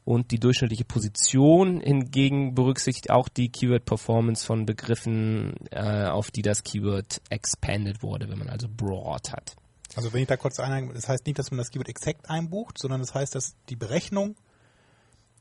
[0.05, 6.43] und die durchschnittliche Position hingegen berücksichtigt auch die Keyword Performance von Begriffen, äh, auf die
[6.43, 9.55] das Keyword expanded wurde, wenn man also broad hat.
[9.95, 12.79] Also wenn ich da kurz einhaken, das heißt nicht, dass man das Keyword exakt einbucht,
[12.79, 14.37] sondern das heißt, dass die Berechnung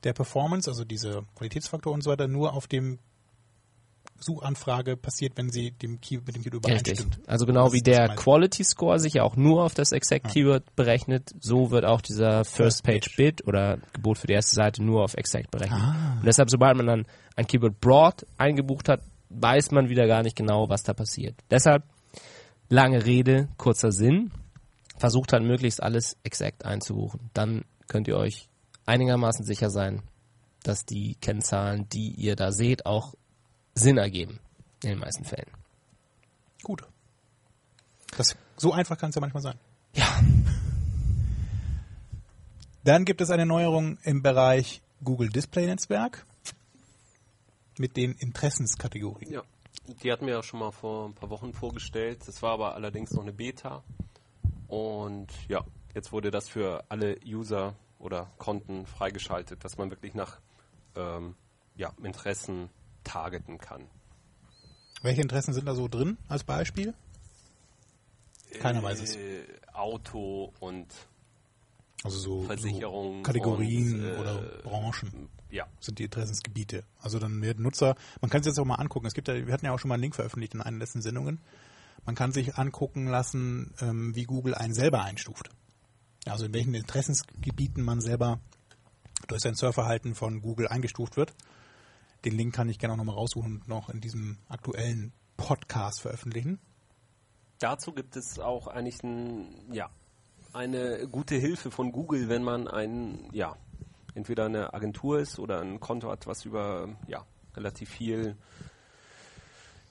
[0.04, 2.98] der Performance, also diese Qualitätsfaktor und so weiter, nur auf dem
[4.22, 7.00] Suchanfrage passiert, wenn sie dem Key mit dem Keyword Richtig.
[7.00, 7.28] übereinstimmt.
[7.28, 8.14] Also genau wie der.
[8.14, 12.44] Quality Score sich ja auch nur auf das Exact Keyword berechnet, so wird auch dieser
[12.44, 15.80] First Page Bid oder Gebot für die erste Seite nur auf Exact berechnet.
[16.18, 20.36] Und deshalb, sobald man dann ein Keyword Broad eingebucht hat, weiß man wieder gar nicht
[20.36, 21.34] genau, was da passiert.
[21.50, 21.84] Deshalb
[22.68, 24.30] lange Rede, kurzer Sinn.
[24.98, 27.30] Versucht halt möglichst alles exakt einzubuchen.
[27.34, 28.48] Dann könnt ihr euch
[28.86, 30.02] einigermaßen sicher sein,
[30.62, 33.14] dass die Kennzahlen, die ihr da seht, auch
[33.74, 34.38] Sinn ergeben.
[34.82, 35.50] In den meisten Fällen.
[36.62, 36.82] Gut.
[38.16, 39.58] Das, so einfach kann es ja manchmal sein.
[39.94, 40.20] Ja,
[42.84, 46.26] Dann gibt es eine Neuerung im Bereich Google Display Netzwerk
[47.78, 49.32] mit den Interessenskategorien.
[49.32, 49.42] Ja,
[50.02, 52.26] die hatten wir ja schon mal vor ein paar Wochen vorgestellt.
[52.26, 53.84] Das war aber allerdings noch eine Beta.
[54.66, 55.64] Und ja,
[55.94, 60.40] jetzt wurde das für alle User oder Konten freigeschaltet, dass man wirklich nach
[60.96, 61.34] ähm,
[61.76, 62.68] ja, Interessen
[63.04, 63.86] targeten kann.
[65.02, 66.94] Welche Interessen sind da so drin als Beispiel?
[68.60, 69.16] Keiner weiß es.
[69.16, 70.86] Äh, Auto und
[72.04, 76.84] Also so, Versicherung so Kategorien und, äh, oder Branchen ja, sind die Interessensgebiete.
[77.00, 79.06] Also dann werden Nutzer, man kann es jetzt auch mal angucken.
[79.06, 80.80] Es gibt ja, wir hatten ja auch schon mal einen Link veröffentlicht in einer der
[80.80, 81.40] letzten Sendungen.
[82.04, 85.50] Man kann sich angucken lassen, ähm, wie Google einen selber einstuft.
[86.26, 88.40] Also in welchen Interessensgebieten man selber
[89.28, 91.34] durch sein Surfverhalten von Google eingestuft wird.
[92.24, 96.60] Den Link kann ich gerne auch nochmal raussuchen und noch in diesem aktuellen Podcast veröffentlichen.
[97.58, 99.90] Dazu gibt es auch eigentlich ein, ja,
[100.52, 103.56] eine gute Hilfe von Google, wenn man ein, ja,
[104.14, 107.24] entweder eine Agentur ist oder ein Konto hat, was über ja,
[107.56, 108.36] relativ viel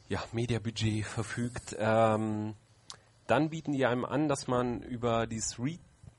[0.10, 1.76] ja, Mediabudget verfügt.
[1.80, 2.54] Ähm,
[3.28, 5.58] dann bieten die einem an, dass man über dieses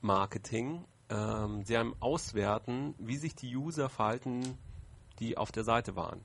[0.03, 4.57] Remarketing ähm, sie einem auswerten, wie sich die User verhalten,
[5.19, 6.21] die auf der Seite waren.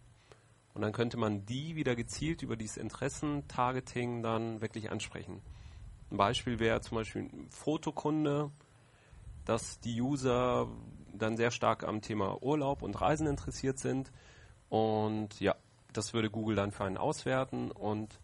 [0.75, 5.41] Und dann könnte man die wieder gezielt über dieses Interessen-Targeting dann wirklich ansprechen.
[6.11, 8.51] Ein Beispiel wäre zum Beispiel ein Fotokunde,
[9.45, 10.69] dass die User
[11.13, 14.13] dann sehr stark am Thema Urlaub und Reisen interessiert sind.
[14.69, 15.57] Und ja,
[15.93, 18.21] das würde Google dann für einen auswerten und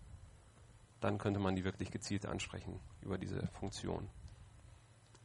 [1.01, 4.09] dann könnte man die wirklich gezielt ansprechen über diese Funktion.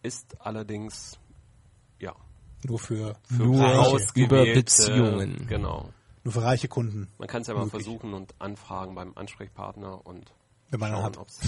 [0.01, 1.19] Ist allerdings
[1.99, 2.15] ja
[2.63, 5.45] Nur für, für Nur über Beziehungen.
[5.47, 5.89] Genau.
[6.23, 7.07] nur für reiche Kunden.
[7.17, 7.83] Man kann es ja mal Möglich.
[7.83, 10.31] versuchen und anfragen beim Ansprechpartner und
[10.69, 11.17] Wenn man einen schauen, hat.
[11.17, 11.39] ob's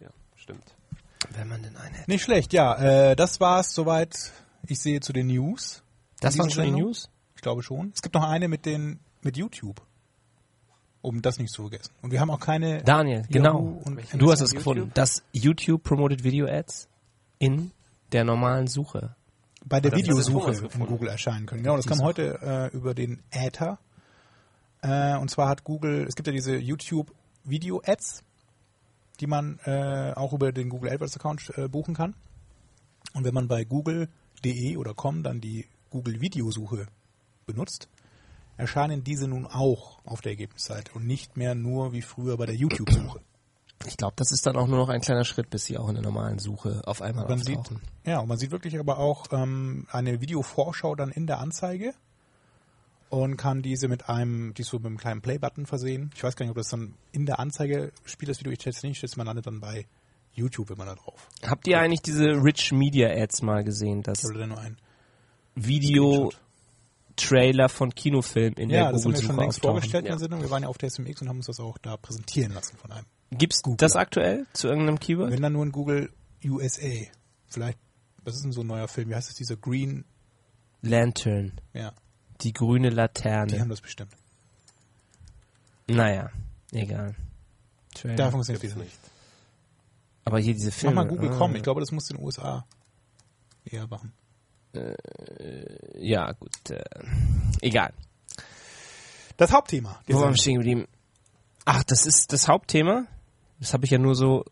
[0.00, 0.74] ja stimmt.
[1.30, 2.10] wenn man denn einen hätte.
[2.10, 3.10] Nicht schlecht, ja.
[3.10, 4.32] Äh, das war's soweit.
[4.66, 5.82] Ich sehe zu den News.
[6.20, 6.70] Das waren schon die.
[6.72, 7.08] News?
[7.34, 7.92] Ich glaube schon.
[7.94, 9.80] Es gibt noch eine mit den mit YouTube.
[11.02, 11.94] Um das nicht zu vergessen.
[12.02, 13.58] Und wir haben auch keine Daniel, Yahoo genau.
[13.84, 14.90] und Du hast es gefunden.
[14.92, 16.88] Das YouTube Promoted Video Ads
[17.38, 17.70] in
[18.12, 19.14] der normalen Suche.
[19.64, 20.86] bei der Videosuche in.
[20.86, 21.62] Google erscheinen können.
[21.62, 23.78] Genau, das kam heute äh, über den Äther.
[24.82, 27.12] Äh, und zwar hat Google, es gibt ja diese YouTube
[27.44, 28.22] Video Ads,
[29.20, 32.14] die man äh, auch über den Google AdWords Account äh, buchen kann.
[33.14, 36.86] Und wenn man bei google.de oder com dann die Google Videosuche
[37.46, 37.88] benutzt,
[38.56, 42.54] erscheinen diese nun auch auf der Ergebnisseite und nicht mehr nur wie früher bei der
[42.54, 43.20] YouTube-Suche.
[43.86, 45.94] Ich glaube, das ist dann auch nur noch ein kleiner Schritt, bis sie auch in
[45.94, 47.80] der normalen Suche auf einmal Man sieht, auftauchen.
[48.04, 51.94] ja, und man sieht wirklich aber auch ähm, eine Videovorschau dann in der Anzeige
[53.08, 56.10] und kann diese mit einem, die so mit einem kleinen Play-Button versehen.
[56.14, 58.86] Ich weiß gar nicht, ob das dann in der Anzeige spielt, das Video, ich schätze
[58.86, 59.86] nicht, schätze man landet dann bei
[60.32, 61.28] YouTube, wenn man da drauf.
[61.44, 64.02] Habt ihr eigentlich diese Rich Media Ads mal gesehen?
[64.02, 64.76] Das Ich habe da nur einen.
[65.56, 70.12] Video-Trailer von Kinofilmen in Ja, der das haben wir Google-Suche schon längst vorgestellt in Ja.
[70.12, 70.42] der Sendung.
[70.42, 72.92] Wir waren ja auf der SMX und haben uns das auch da präsentieren lassen von
[72.92, 75.30] einem Gibt's das aktuell zu irgendeinem Keyword?
[75.32, 76.12] Wenn dann nur in Google
[76.44, 77.06] USA.
[77.48, 77.78] Vielleicht,
[78.24, 79.08] was ist denn so ein neuer Film?
[79.08, 80.04] Wie heißt das, dieser Green?
[80.82, 81.60] Lantern.
[81.74, 81.92] Ja,
[82.40, 83.60] Die grüne die Laterne.
[83.60, 84.12] haben das bestimmt.
[85.88, 86.30] Naja,
[86.72, 87.14] egal.
[87.94, 88.16] Trailer.
[88.16, 88.98] Da funktioniert das nicht.
[90.24, 90.94] Aber hier diese Mach Filme.
[90.96, 91.38] mal Google ah.
[91.38, 91.54] Com.
[91.56, 92.64] Ich glaube, das muss in den USA
[93.64, 94.12] eher machen.
[95.98, 96.70] Ja, gut.
[96.70, 96.82] Äh,
[97.60, 97.92] egal.
[99.36, 100.00] Das Hauptthema.
[100.06, 100.86] Wo waren wir stehen geblieben?
[101.64, 103.06] Ach, das ist das Hauptthema?
[103.60, 104.44] Das habe ich ja nur so,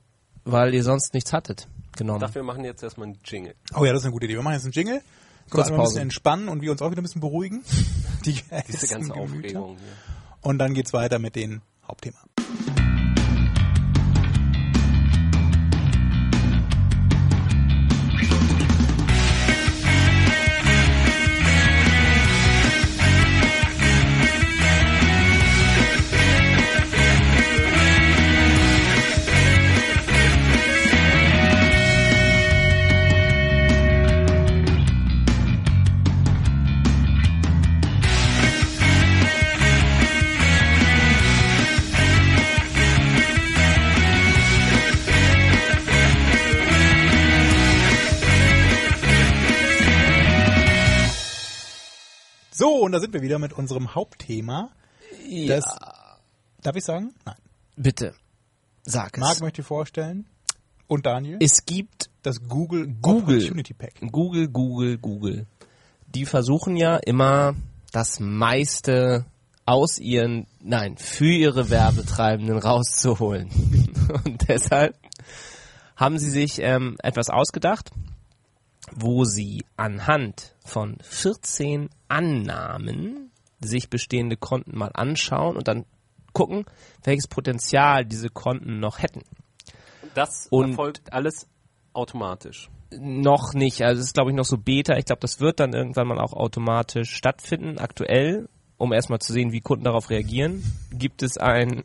[0.44, 1.66] weil ihr sonst nichts hattet,
[1.96, 2.20] genommen.
[2.20, 3.54] Dafür machen wir jetzt erstmal einen Jingle.
[3.74, 4.34] Oh ja, das ist eine gute Idee.
[4.34, 5.00] Wir machen jetzt einen Jingle.
[5.00, 7.64] Können wir Kurze einmal ein bisschen entspannen und wir uns auch wieder ein bisschen beruhigen.
[8.24, 9.20] Die Diese ganze Gemüter.
[9.20, 9.86] Aufregung hier.
[10.42, 12.18] Und dann geht's weiter mit den Hauptthema.
[52.58, 54.70] So, und da sind wir wieder mit unserem Hauptthema.
[55.46, 55.64] Das,
[56.60, 57.14] darf ich sagen?
[57.24, 57.36] Nein.
[57.76, 58.14] Bitte,
[58.82, 59.20] sag es.
[59.20, 60.26] Marc möchte vorstellen.
[60.88, 61.36] Und Daniel.
[61.40, 63.36] es gibt das Google, Google.
[63.36, 63.92] Opportunity Pack.
[64.10, 65.46] Google, Google, Google.
[66.08, 67.54] Die versuchen ja immer
[67.92, 69.24] das meiste
[69.64, 73.50] aus ihren, nein, für ihre Werbetreibenden rauszuholen.
[74.24, 74.96] Und deshalb
[75.94, 77.92] haben sie sich ähm, etwas ausgedacht,
[78.94, 85.84] wo sie anhand von 14 Annahmen sich bestehende Konten mal anschauen und dann
[86.32, 86.64] gucken,
[87.04, 89.22] welches Potenzial diese Konten noch hätten.
[90.14, 91.48] Das Und- erfolgt alles
[91.92, 92.68] automatisch.
[92.98, 94.96] Noch nicht, also es ist glaube ich noch so Beta.
[94.96, 97.78] Ich glaube, das wird dann irgendwann mal auch automatisch stattfinden.
[97.78, 98.48] Aktuell,
[98.78, 101.84] um erstmal zu sehen, wie Kunden darauf reagieren, gibt es ein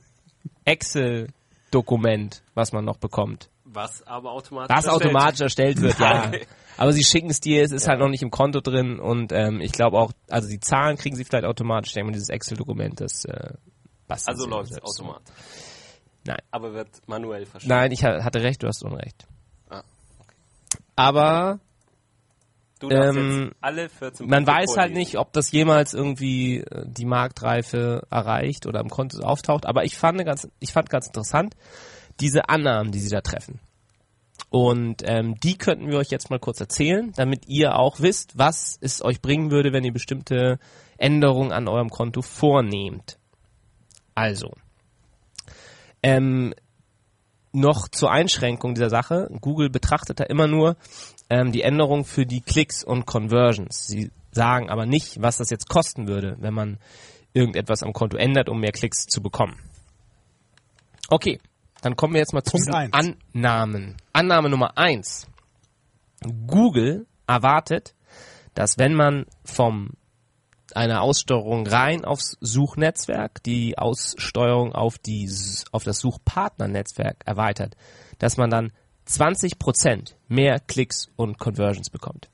[0.64, 3.50] Excel-Dokument, was man noch bekommt.
[3.74, 5.04] Was aber automatisch Was erstellt.
[5.06, 6.32] automatisch erstellt wird, ja.
[6.78, 9.62] Aber sie schicken es dir, es ist halt noch nicht im Konto drin und ähm,
[9.62, 11.90] ich glaube auch, also die Zahlen kriegen sie vielleicht automatisch.
[11.90, 13.54] Ich denke mal, dieses Excel-Dokument, das äh,
[14.08, 15.34] basteln Also läuft es automatisch.
[16.26, 16.40] Nein.
[16.50, 17.70] Aber wird manuell verschickt.
[17.70, 19.28] Nein, ich ha- hatte recht, du hast Unrecht.
[19.70, 19.84] Ah,
[20.96, 21.60] Aber
[22.80, 26.86] Du Ähm, jetzt alle 14 Man Punkte weiß halt nicht, ob das jemals irgendwie äh,
[26.86, 29.66] die Marktreife erreicht oder im Konto auftaucht.
[29.66, 31.56] Aber ich fand ganz, ich fand ganz interessant
[32.20, 33.60] diese Annahmen, die sie da treffen.
[34.50, 38.78] Und ähm, die könnten wir euch jetzt mal kurz erzählen, damit ihr auch wisst, was
[38.82, 40.60] es euch bringen würde, wenn ihr bestimmte
[40.98, 43.18] Änderungen an eurem Konto vornehmt.
[44.16, 44.52] Also,
[46.04, 46.54] ähm,
[47.52, 49.30] noch zur Einschränkung dieser Sache.
[49.40, 50.76] Google betrachtet da immer nur
[51.30, 53.88] ähm, die Änderung für die Klicks und Conversions.
[53.88, 56.80] Sie sagen aber nicht, was das jetzt kosten würde, wenn man
[57.34, 59.56] irgendetwas am Konto ändert, um mehr Klicks zu bekommen.
[61.10, 61.40] Okay,
[61.84, 62.58] dann kommen wir jetzt mal zu.
[62.92, 63.98] Annahmen.
[64.14, 65.28] Annahme Nummer eins:
[66.48, 67.94] Google erwartet,
[68.56, 69.92] dass wenn man vom
[70.74, 75.30] einer Aussteuerung rein aufs Suchnetzwerk, die Aussteuerung auf, die,
[75.72, 77.76] auf das Suchpartnernetzwerk erweitert,
[78.18, 78.72] dass man dann
[79.08, 82.30] 20% mehr Klicks und Conversions bekommt.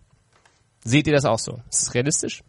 [0.83, 1.59] Seht ihr das auch so?
[1.69, 2.43] Ist das realistisch?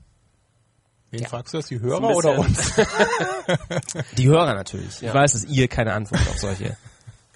[1.10, 1.66] Wen fragst du das?
[1.66, 2.72] Die Hörer oder uns?
[4.16, 4.88] Die Hörer natürlich.
[4.96, 5.14] Ich Ja.
[5.14, 6.76] weiß, dass ihr keine Antwort auf solche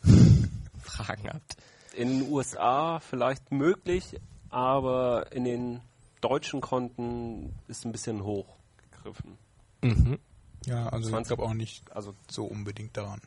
[0.83, 1.57] Fragen habt.
[1.97, 5.81] In den USA vielleicht möglich, aber in den
[6.21, 9.39] deutschen Konten ist ein bisschen hochgegriffen.
[9.83, 10.19] Mhm.
[10.67, 11.37] Ja, also ich 20.
[11.37, 13.21] glaube auch nicht Also so unbedingt daran.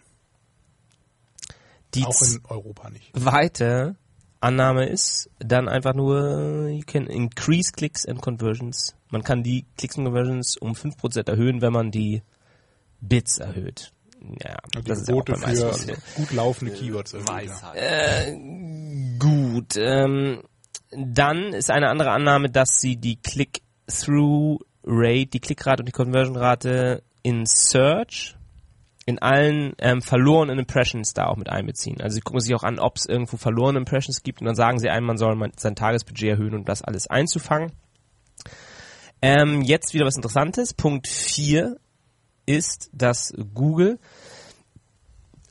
[1.94, 3.14] Die Auch in Europa nicht.
[3.18, 3.96] zweite
[4.39, 8.95] Annahme ist dann einfach nur, you can increase clicks and conversions.
[9.10, 12.21] Man kann die Clicks und Conversions um 5% erhöhen, wenn man die
[13.02, 13.91] Bits erhöht.
[14.43, 17.13] Ja, Also das die ist ja auch Quote für gut laufende Keywords.
[17.13, 18.38] Weisheit.
[19.19, 20.41] Gut, ähm,
[20.91, 27.45] dann ist eine andere Annahme, dass sie die Click-Through-Rate, die Klickrate und die Conversion-Rate in
[27.45, 28.37] Search
[29.08, 32.02] in allen ähm, verlorenen Impressions da auch mit einbeziehen.
[32.02, 34.80] Also sie gucken sich auch an, ob es irgendwo verlorene Impressions gibt und dann sagen
[34.80, 37.72] sie einem, man soll sein Tagesbudget erhöhen, um das alles einzufangen.
[39.22, 40.74] Ähm, jetzt wieder was Interessantes.
[40.74, 41.78] Punkt 4
[42.46, 43.98] ist, dass Google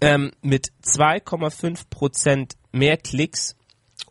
[0.03, 3.57] ähm, mit 2,5% mehr Klicks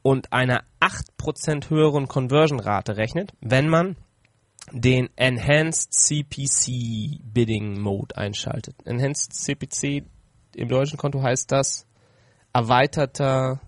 [0.02, 3.96] und einer 8% höheren Conversion-Rate rechnet, wenn man
[4.72, 8.76] den Enhanced CPC Bidding Mode einschaltet.
[8.86, 10.04] Enhanced CPC
[10.56, 11.86] im deutschen Konto heißt das
[12.54, 13.60] erweiterter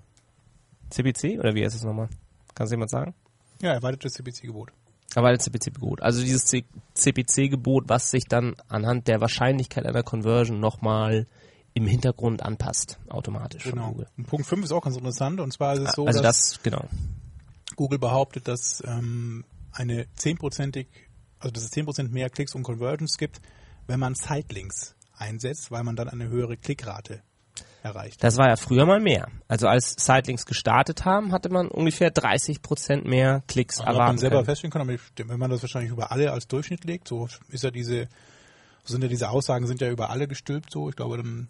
[0.90, 2.10] CPC oder wie heißt es nochmal?
[2.56, 3.14] Kann es jemand sagen?
[3.62, 4.72] Ja, erweitertes CPC-Gebot.
[5.16, 6.02] Erweitertes CPC-Gebot.
[6.02, 6.46] Also dieses
[6.94, 11.28] CPC-Gebot, was sich dann anhand der Wahrscheinlichkeit einer Conversion nochmal
[11.74, 13.96] im Hintergrund anpasst, automatisch von Genau.
[14.28, 15.40] Punkt 5 ist auch ganz interessant.
[15.40, 16.86] Und zwar ist es so, also dass das, genau.
[17.76, 19.44] Google behauptet, dass ähm,
[19.78, 20.88] eine 10%ig,
[21.40, 23.42] also dass es 10% mehr Klicks und Conversions gibt,
[23.86, 27.22] wenn man Sitelinks einsetzt, weil man dann eine höhere Klickrate
[27.84, 28.24] erreicht.
[28.24, 29.28] Das war ja früher mal mehr.
[29.48, 34.18] Also als Sitelinks gestartet haben, hatte man ungefähr 30% mehr Klicks Also ob man erwarten
[34.18, 34.46] selber können.
[34.46, 37.64] feststellen kann, aber ich- wenn man das wahrscheinlich über alle als Durchschnitt legt, so ist
[37.64, 38.08] ja diese,
[38.84, 40.90] sind ja diese Aussagen sind ja über alle gestülpt so.
[40.90, 41.48] Ich glaube dann,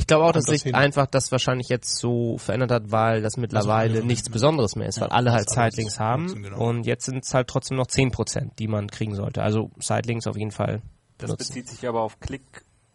[0.00, 0.74] Ich glaube auch, dass das sich hin?
[0.74, 5.00] einfach das wahrscheinlich jetzt so verändert hat, weil das mittlerweile alle- nichts Besonderes mehr ist,
[5.00, 6.58] weil Ja, alle halt das Sitelinks haben nutzen, genau.
[6.68, 9.42] und jetzt sind es halt trotzdem noch 10%, die man kriegen sollte.
[9.42, 10.82] Also Sitelinks auf jeden Fall
[11.18, 11.46] Das benutzen.
[11.48, 12.42] bezieht sich aber auf Klick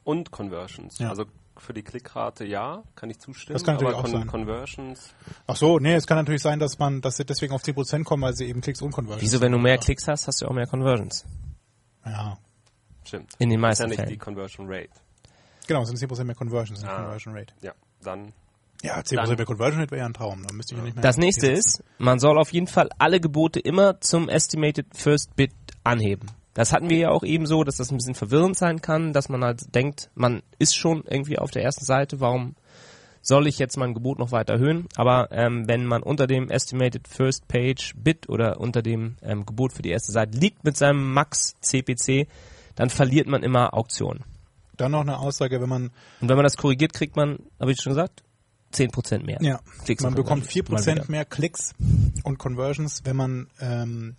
[0.03, 0.97] und Conversions.
[0.99, 1.09] Ja.
[1.09, 1.25] Also
[1.57, 3.53] für die Klickrate ja, kann ich zustimmen.
[3.53, 4.27] Das kann natürlich aber auch sein.
[4.27, 5.13] Conversions,
[5.47, 8.23] ach so, nee, es kann natürlich sein, dass man, dass sie deswegen auf 10% kommen,
[8.23, 9.21] weil sie eben Klicks und Conversions.
[9.21, 9.77] Wieso, wenn du mehr.
[9.77, 11.23] Klicks hast, hast du auch mehr Conversions?
[12.05, 12.37] Ja,
[13.05, 13.31] stimmt.
[13.39, 14.19] In den ist ja meisten nicht die Fällen.
[14.19, 14.89] Conversion Rate.
[15.67, 16.95] Genau, es sind 10% mehr Conversions, Ah.
[17.01, 17.53] Conversion Rate.
[17.61, 17.73] Ja,
[18.03, 18.33] dann
[18.83, 20.95] Ja, 10% Dann- mehr Conversion Rate wäre ja ein Traum, dann müsste ich ja nicht
[20.95, 21.01] mehr.
[21.01, 25.51] Das nächste ist, man soll auf jeden Fall alle Gebote immer zum Estimated First Bid
[25.83, 26.29] anheben.
[26.53, 29.27] Das hatten wir ja auch eben so, dass das ein bisschen verwirrend sein kann, dass
[29.29, 32.55] man halt denkt, man ist schon irgendwie auf der ersten Seite, warum
[33.21, 34.87] soll ich jetzt mein Gebot noch weiter erhöhen?
[34.95, 39.73] Aber ähm, wenn man unter dem Estimated First Page Bid oder unter dem ähm, Gebot
[39.73, 42.27] für die erste Seite liegt mit seinem Max CPC,
[42.75, 44.23] dann verliert man immer Auktionen.
[44.77, 47.81] Dann noch eine Aussage, wenn man, Und wenn man das korrigiert, kriegt man, habe ich
[47.81, 48.23] schon gesagt,
[48.73, 49.37] 10% mehr.
[49.41, 50.69] ja, Klicks man bekommt Conversions.
[50.69, 51.11] 4% Mal wieder.
[51.11, 51.73] mehr Klicks
[52.23, 54.15] und Conversions, wenn man ähm,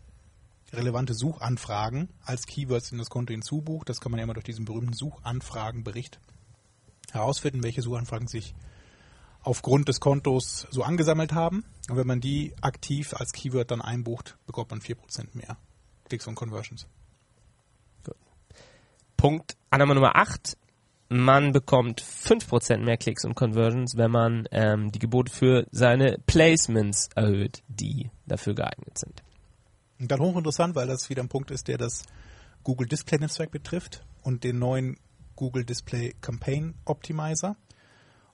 [0.73, 3.89] relevante Suchanfragen als Keywords in das Konto hinzubucht.
[3.89, 6.21] Das kann man ja immer durch diesen berühmten Suchanfragenbericht
[7.13, 8.55] herausfinden, welche Suchanfragen sich
[9.43, 11.65] aufgrund des Kontos so angesammelt haben.
[11.89, 14.97] Und wenn man die aktiv als Keyword dann einbucht, bekommt man 4%
[15.35, 15.57] mehr
[16.09, 16.87] Klicks und Conversions.
[19.27, 20.57] Punkt Annahme Nummer 8.
[21.09, 27.09] Man bekommt 5% mehr Klicks und Conversions, wenn man ähm, die Gebote für seine Placements
[27.17, 29.25] erhöht, die dafür geeignet sind.
[29.99, 32.05] Und dann hochinteressant, weil das wieder ein Punkt ist, der das
[32.63, 34.97] Google Display Netzwerk betrifft und den neuen
[35.35, 37.57] Google Display Campaign Optimizer.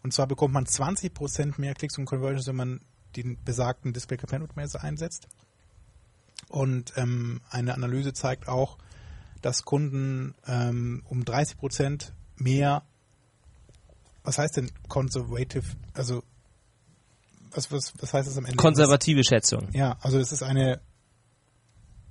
[0.02, 2.80] Und zwar bekommt man 20% mehr Klicks und Conversions, wenn man
[3.16, 5.26] den besagten Display Campaign Optimizer einsetzt.
[6.50, 8.76] Und ähm, eine Analyse zeigt auch,
[9.42, 12.82] dass Kunden ähm, um 30% mehr,
[14.24, 16.22] was heißt denn conservative, also
[17.50, 18.56] was, was, was heißt das am Ende?
[18.56, 19.68] Konservative Schätzung.
[19.72, 20.80] Ja, also das ist eine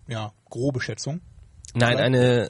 [0.08, 1.22] ja, grobe Schätzung.
[1.74, 2.50] Nein, Aber- eine,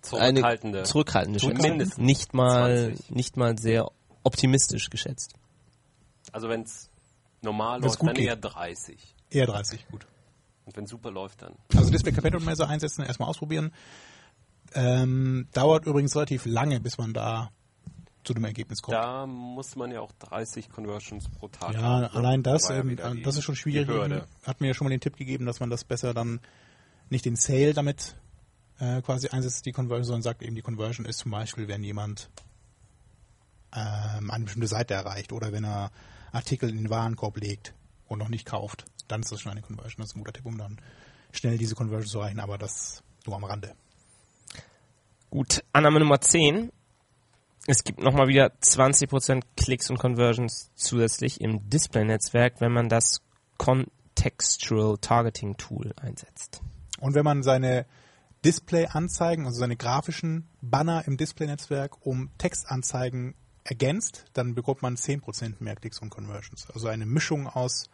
[0.00, 0.78] zurückhaltende.
[0.78, 1.62] eine zurückhaltende Schätzung.
[1.62, 3.10] Mindestens Nicht mal, 20.
[3.10, 3.90] nicht mal sehr
[4.22, 5.34] optimistisch geschätzt.
[6.32, 6.88] Also wenn es
[7.42, 8.26] normal läuft, dann geht.
[8.26, 9.14] eher 30.
[9.30, 10.06] Eher 30, gut.
[10.64, 11.54] Und wenn super läuft, dann.
[11.74, 13.72] Also Display Campaign Optimizer einsetzen, erstmal ausprobieren.
[14.74, 17.50] Ähm, dauert übrigens relativ lange, bis man da
[18.24, 18.94] zu dem Ergebnis kommt.
[18.94, 22.14] Da muss man ja auch 30 Conversions pro Tag ja, ne?
[22.14, 23.88] allein das, ja ähm, das ist schon schwierig.
[24.44, 26.40] Hat mir ja schon mal den Tipp gegeben, dass man das besser dann
[27.10, 28.16] nicht den Sale damit
[28.78, 32.30] äh, quasi einsetzt, die Conversion, sondern sagt eben, die Conversion ist zum Beispiel, wenn jemand
[33.74, 35.90] ähm, eine bestimmte Seite erreicht oder wenn er
[36.32, 37.74] Artikel in den Warenkorb legt
[38.14, 40.02] und noch nicht kauft, dann ist das schon eine Conversion.
[40.02, 40.80] Das ist ein guter Tipp, um dann
[41.32, 43.74] schnell diese Conversion zu erreichen, aber das nur am Rande.
[45.30, 46.70] Gut, Annahme Nummer 10.
[47.66, 53.22] Es gibt nochmal wieder 20% Klicks und Conversions zusätzlich im Display-Netzwerk, wenn man das
[53.56, 56.60] Contextual Targeting Tool einsetzt.
[57.00, 57.86] Und wenn man seine
[58.44, 65.76] Display-Anzeigen, also seine grafischen Banner im Display-Netzwerk um Textanzeigen ergänzt, dann bekommt man 10% mehr
[65.76, 66.70] Klicks und Conversions.
[66.70, 67.88] Also eine Mischung aus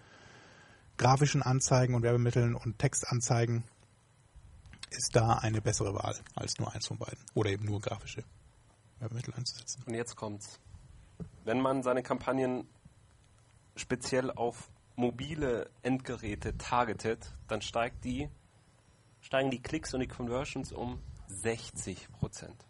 [1.00, 3.64] grafischen Anzeigen und Werbemitteln und Textanzeigen
[4.90, 7.18] ist da eine bessere Wahl als nur eins von beiden.
[7.32, 8.22] Oder eben nur grafische
[8.98, 9.82] Werbemittel einzusetzen.
[9.86, 10.60] Und jetzt kommt's.
[11.44, 12.68] Wenn man seine Kampagnen
[13.76, 18.28] speziell auf mobile Endgeräte targetet, dann steigt die,
[19.22, 22.66] steigen die Klicks und die Conversions um 60 Prozent.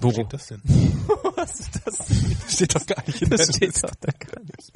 [0.00, 0.62] Wo steht das denn?
[1.34, 2.54] Was ist das?
[2.54, 3.88] steht doch gar nicht in Das der steht Liste.
[3.88, 4.72] doch da gar nicht.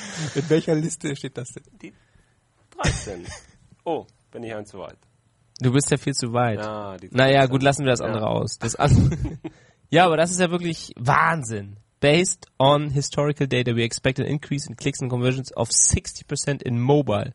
[0.34, 1.64] In welcher Liste steht das denn?
[1.82, 1.92] Die
[2.82, 3.26] 13.
[3.84, 4.98] oh, bin ich ein zu weit.
[5.60, 6.58] Du bist ja viel zu weit.
[6.58, 7.50] Ja, die Naja, 13.
[7.50, 8.28] gut, lassen wir das andere Ja.
[8.28, 8.58] aus.
[8.58, 9.16] Das andere.
[9.90, 11.76] ja, aber das ist ja wirklich Wahnsinn.
[12.00, 16.78] Based on historical data, we expect an increase in clicks and conversions of 60% in
[16.78, 17.32] mobile.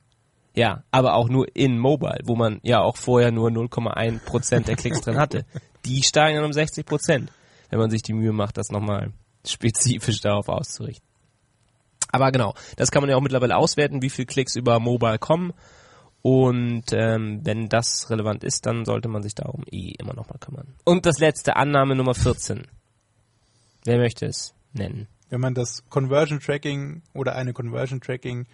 [0.53, 5.01] Ja, aber auch nur in mobile, wo man ja auch vorher nur 0,1% der Klicks
[5.01, 5.45] drin hatte.
[5.85, 7.27] Die steigen dann um 60%.
[7.69, 9.13] wenn man sich die Mühe macht, das nochmal
[9.47, 11.07] spezifisch darauf auszurichten.
[12.11, 15.53] Aber genau, das kann man ja auch mittlerweile auswerten, wie viel Klicks über Mobile kommen.
[16.21, 20.75] Und ähm, wenn das relevant ist, dann sollte man sich darum eh immer nochmal kümmern.
[20.83, 22.67] Und das letzte, Annahme Nummer 14.
[23.85, 25.07] Wer möchte es nennen?
[25.29, 28.45] Wenn man das Conversion Tracking oder eine Conversion Tracking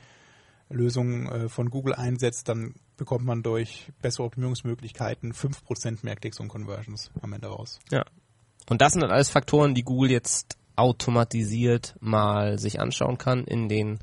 [0.70, 6.50] Lösung äh, von Google einsetzt, dann bekommt man durch bessere Optimierungsmöglichkeiten 5% mehr Klicks und
[6.50, 7.80] Conversions am Ende raus.
[7.92, 8.06] Ja.
[8.70, 13.68] Und das sind dann alles Faktoren, die Google jetzt automatisiert mal sich anschauen kann in
[13.68, 14.00] den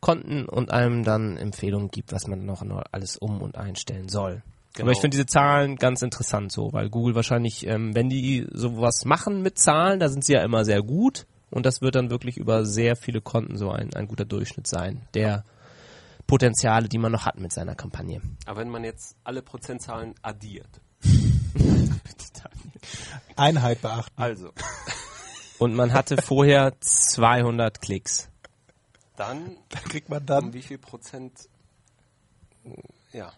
[0.00, 4.42] Konten und einem dann Empfehlungen gibt, was man noch alles um und einstellen soll.
[4.74, 4.86] Genau.
[4.86, 9.04] Aber ich finde diese Zahlen ganz interessant so, weil Google wahrscheinlich, ähm, wenn die sowas
[9.04, 12.38] machen mit Zahlen, da sind sie ja immer sehr gut und das wird dann wirklich
[12.38, 15.44] über sehr viele Konten so ein, ein guter Durchschnitt sein, der
[16.26, 18.22] Potenziale, die man noch hat mit seiner Kampagne.
[18.46, 20.80] Aber wenn man jetzt alle Prozentzahlen addiert,
[23.36, 24.12] Einheit beachten.
[24.16, 24.50] also,
[25.62, 28.28] Und man hatte vorher 200 Klicks.
[29.14, 31.48] dann Da kriegt man um dann wie viel Prozent,
[33.12, 33.32] ja,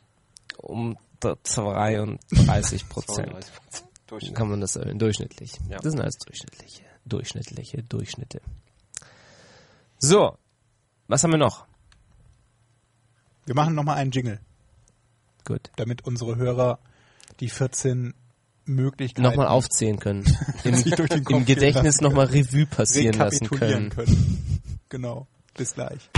[0.56, 3.52] Um 32 Prozent 32
[4.06, 4.34] Durchschnitt.
[4.36, 5.52] kann man das erhöhen, durchschnittlich.
[5.68, 5.76] Ja.
[5.80, 8.40] Das sind alles durchschnittliche, durchschnittliche Durchschnitte.
[9.98, 10.38] So,
[11.08, 11.66] was haben wir noch?
[13.44, 14.40] Wir machen nochmal einen Jingle,
[15.44, 15.70] Gut.
[15.76, 16.78] damit unsere Hörer
[17.40, 18.14] die 14
[18.66, 20.24] Möglichkeiten Nochmal aufzählen können.
[20.64, 20.74] Im,
[21.28, 23.90] im Gedächtnis nochmal Revue passieren lassen können.
[23.90, 24.60] können.
[24.90, 25.26] Genau.
[25.56, 26.08] Bis gleich.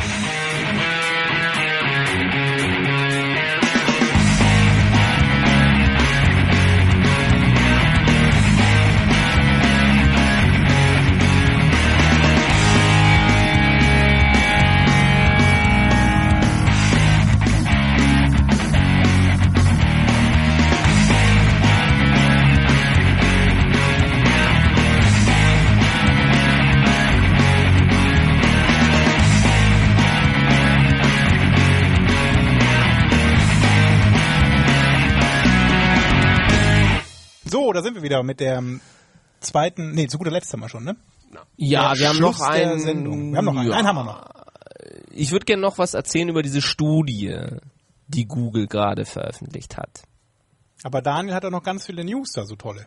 [37.76, 38.62] Da sind wir wieder mit der
[39.40, 40.96] zweiten, nee, zu guter Letzt haben wir schon, ne?
[41.56, 42.80] Ja, Der wir haben Schluss noch einen.
[42.80, 43.30] Sendung.
[43.32, 43.70] Wir haben noch einen.
[43.70, 43.76] Ja.
[43.76, 44.28] Einen haben wir noch.
[45.10, 47.36] Ich würde gerne noch was erzählen über diese Studie,
[48.06, 50.02] die Google gerade veröffentlicht hat.
[50.82, 52.86] Aber Daniel hat auch noch ganz viele News da, so tolle.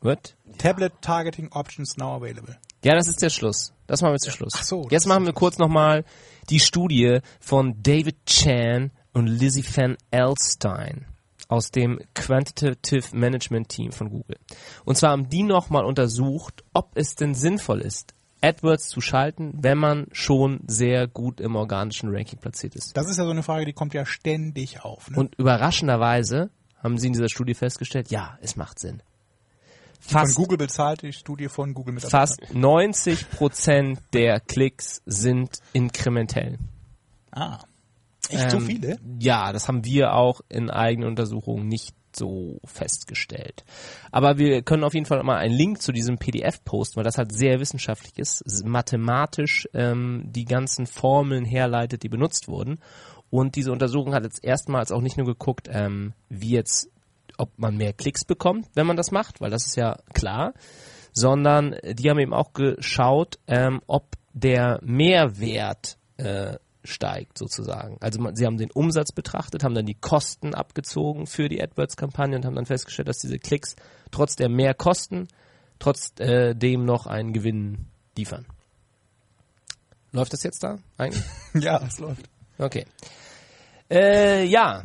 [0.00, 0.36] What?
[0.58, 2.56] Tablet Targeting Options now available.
[2.84, 3.72] Ja, das ist der Schluss.
[3.86, 4.52] Das machen wir zum Schluss.
[4.56, 6.04] Ach so, Jetzt machen wir kurz nochmal
[6.48, 11.06] die Studie von David Chan und Lizzie Van Elstein
[11.48, 14.38] aus dem Quantitative Management Team von Google.
[14.84, 19.78] Und zwar haben die nochmal untersucht, ob es denn sinnvoll ist, AdWords zu schalten, wenn
[19.78, 22.96] man schon sehr gut im organischen Ranking platziert ist.
[22.96, 25.10] Das ist ja so eine Frage, die kommt ja ständig auf.
[25.10, 25.18] Ne?
[25.18, 26.50] Und überraschenderweise
[26.82, 29.02] haben sie in dieser Studie festgestellt, ja, es macht Sinn.
[30.00, 35.58] von Fast Google bezahlt, die Studie von Google mit Fast 90 Prozent der Klicks sind
[35.72, 36.58] inkrementell.
[37.32, 37.60] Ah.
[38.30, 38.98] Echt so Ähm, viele?
[39.20, 43.64] Ja, das haben wir auch in eigenen Untersuchungen nicht so festgestellt.
[44.10, 47.18] Aber wir können auf jeden Fall mal einen Link zu diesem PDF posten, weil das
[47.18, 52.78] halt sehr wissenschaftlich ist, mathematisch ähm, die ganzen Formeln herleitet, die benutzt wurden.
[53.30, 56.88] Und diese Untersuchung hat jetzt erstmals auch nicht nur geguckt, ähm, wie jetzt,
[57.38, 60.54] ob man mehr Klicks bekommt, wenn man das macht, weil das ist ja klar,
[61.12, 66.56] sondern die haben eben auch geschaut, ähm, ob der Mehrwert äh,
[66.86, 67.96] steigt sozusagen.
[68.00, 72.36] Also man, sie haben den Umsatz betrachtet, haben dann die Kosten abgezogen für die AdWords-Kampagne
[72.36, 73.76] und haben dann festgestellt, dass diese Klicks
[74.10, 75.28] trotz der mehr Kosten
[75.78, 78.46] trotzdem noch einen Gewinn liefern.
[80.12, 81.22] Läuft das jetzt da eigentlich?
[81.54, 82.28] Ja, es läuft.
[82.58, 82.86] Okay.
[83.90, 84.82] Äh, ja.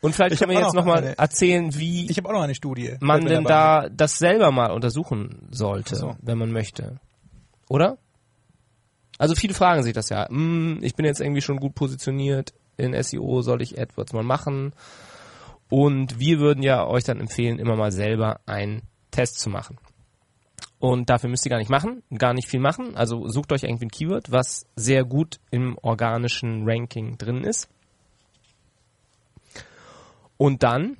[0.00, 2.42] Und vielleicht Ich können wir jetzt noch nochmal eine- erzählen, wie Ich habe auch noch
[2.42, 2.96] eine Studie.
[3.00, 6.14] man denn da das selber mal untersuchen sollte, so.
[6.20, 7.00] wenn man möchte.
[7.68, 7.96] Oder?
[9.18, 10.28] Also viele fragen sich das ja.
[10.28, 14.72] Hm, ich bin jetzt irgendwie schon gut positioniert in SEO, soll ich AdWords mal machen?
[15.70, 19.78] Und wir würden ja euch dann empfehlen, immer mal selber einen Test zu machen.
[20.78, 22.96] Und dafür müsst ihr gar nicht machen, gar nicht viel machen.
[22.96, 27.68] Also sucht euch irgendwie ein Keyword, was sehr gut im organischen Ranking drin ist.
[30.36, 30.96] Und dann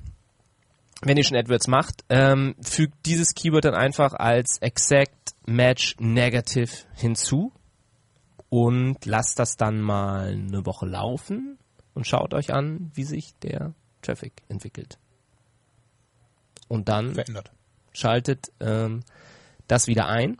[1.01, 6.71] wenn ihr schon AdWords macht, ähm, fügt dieses Keyword dann einfach als Exact Match Negative
[6.95, 7.51] hinzu
[8.49, 11.57] und lasst das dann mal eine Woche laufen
[11.93, 14.99] und schaut euch an, wie sich der Traffic entwickelt.
[16.67, 17.51] Und dann Verändert.
[17.91, 19.03] schaltet ähm,
[19.67, 20.37] das wieder ein,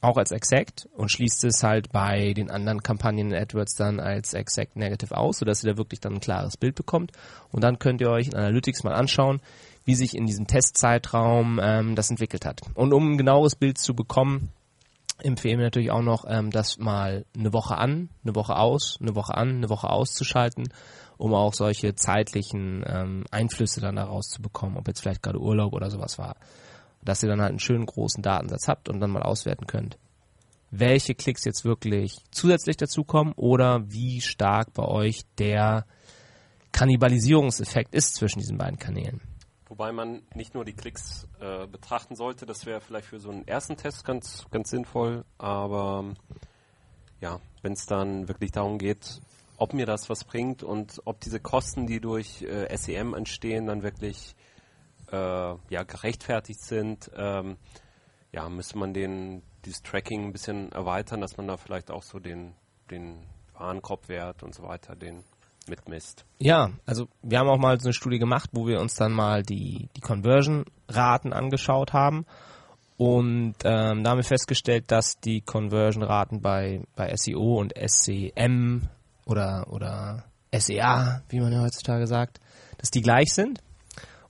[0.00, 4.34] auch als Exact und schließt es halt bei den anderen Kampagnen in AdWords dann als
[4.34, 7.12] Exact Negative aus, sodass ihr da wirklich dann ein klares Bild bekommt.
[7.50, 9.40] Und dann könnt ihr euch in Analytics mal anschauen,
[9.84, 12.60] wie sich in diesem Testzeitraum ähm, das entwickelt hat.
[12.74, 14.50] Und um ein genaues Bild zu bekommen,
[15.24, 19.14] empfehlen wir natürlich auch noch, ähm, das mal eine Woche an, eine Woche aus, eine
[19.14, 20.68] Woche an, eine Woche auszuschalten,
[21.18, 25.72] um auch solche zeitlichen ähm, Einflüsse dann daraus zu bekommen, ob jetzt vielleicht gerade Urlaub
[25.72, 26.36] oder sowas war.
[27.04, 29.98] Dass ihr dann halt einen schönen großen Datensatz habt und dann mal auswerten könnt,
[30.70, 35.86] welche Klicks jetzt wirklich zusätzlich dazukommen oder wie stark bei euch der
[36.72, 39.20] Kannibalisierungseffekt ist zwischen diesen beiden Kanälen.
[39.72, 43.48] Wobei man nicht nur die Klicks äh, betrachten sollte, das wäre vielleicht für so einen
[43.48, 46.12] ersten Test ganz, ganz sinnvoll, aber
[47.22, 49.22] ja, wenn es dann wirklich darum geht,
[49.56, 53.82] ob mir das was bringt und ob diese Kosten, die durch äh, SEM entstehen, dann
[53.82, 54.36] wirklich
[55.10, 57.56] äh, ja, gerechtfertigt sind, ähm,
[58.30, 62.18] ja, müsste man den, dieses Tracking ein bisschen erweitern, dass man da vielleicht auch so
[62.18, 62.52] den,
[62.90, 65.24] den Warenkorbwert und so weiter, den
[65.68, 66.24] mitmisst.
[66.38, 69.42] Ja, also wir haben auch mal so eine Studie gemacht, wo wir uns dann mal
[69.42, 72.26] die, die Conversion-Raten angeschaut haben.
[72.96, 78.82] Und ähm, da haben wir festgestellt, dass die Conversion-Raten bei, bei SEO und SCM
[79.26, 82.40] oder, oder SEA, wie man ja heutzutage sagt,
[82.78, 83.60] dass die gleich sind.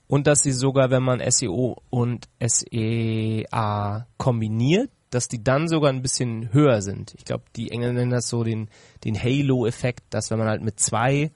[0.07, 6.01] Und dass sie sogar, wenn man SEO und SEA kombiniert, dass die dann sogar ein
[6.01, 7.13] bisschen höher sind.
[7.17, 8.69] Ich glaube, die Engländer nennen das so den,
[9.03, 11.31] den Halo-Effekt, dass wenn man halt mit zwei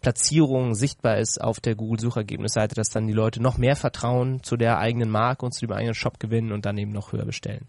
[0.00, 4.78] Platzierungen sichtbar ist auf der Google-Suchergebnisseite, dass dann die Leute noch mehr Vertrauen zu der
[4.78, 7.66] eigenen Marke und zu dem eigenen Shop gewinnen und dann eben noch höher bestellen.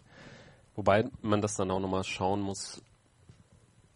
[0.75, 2.81] Wobei man das dann auch nochmal schauen muss,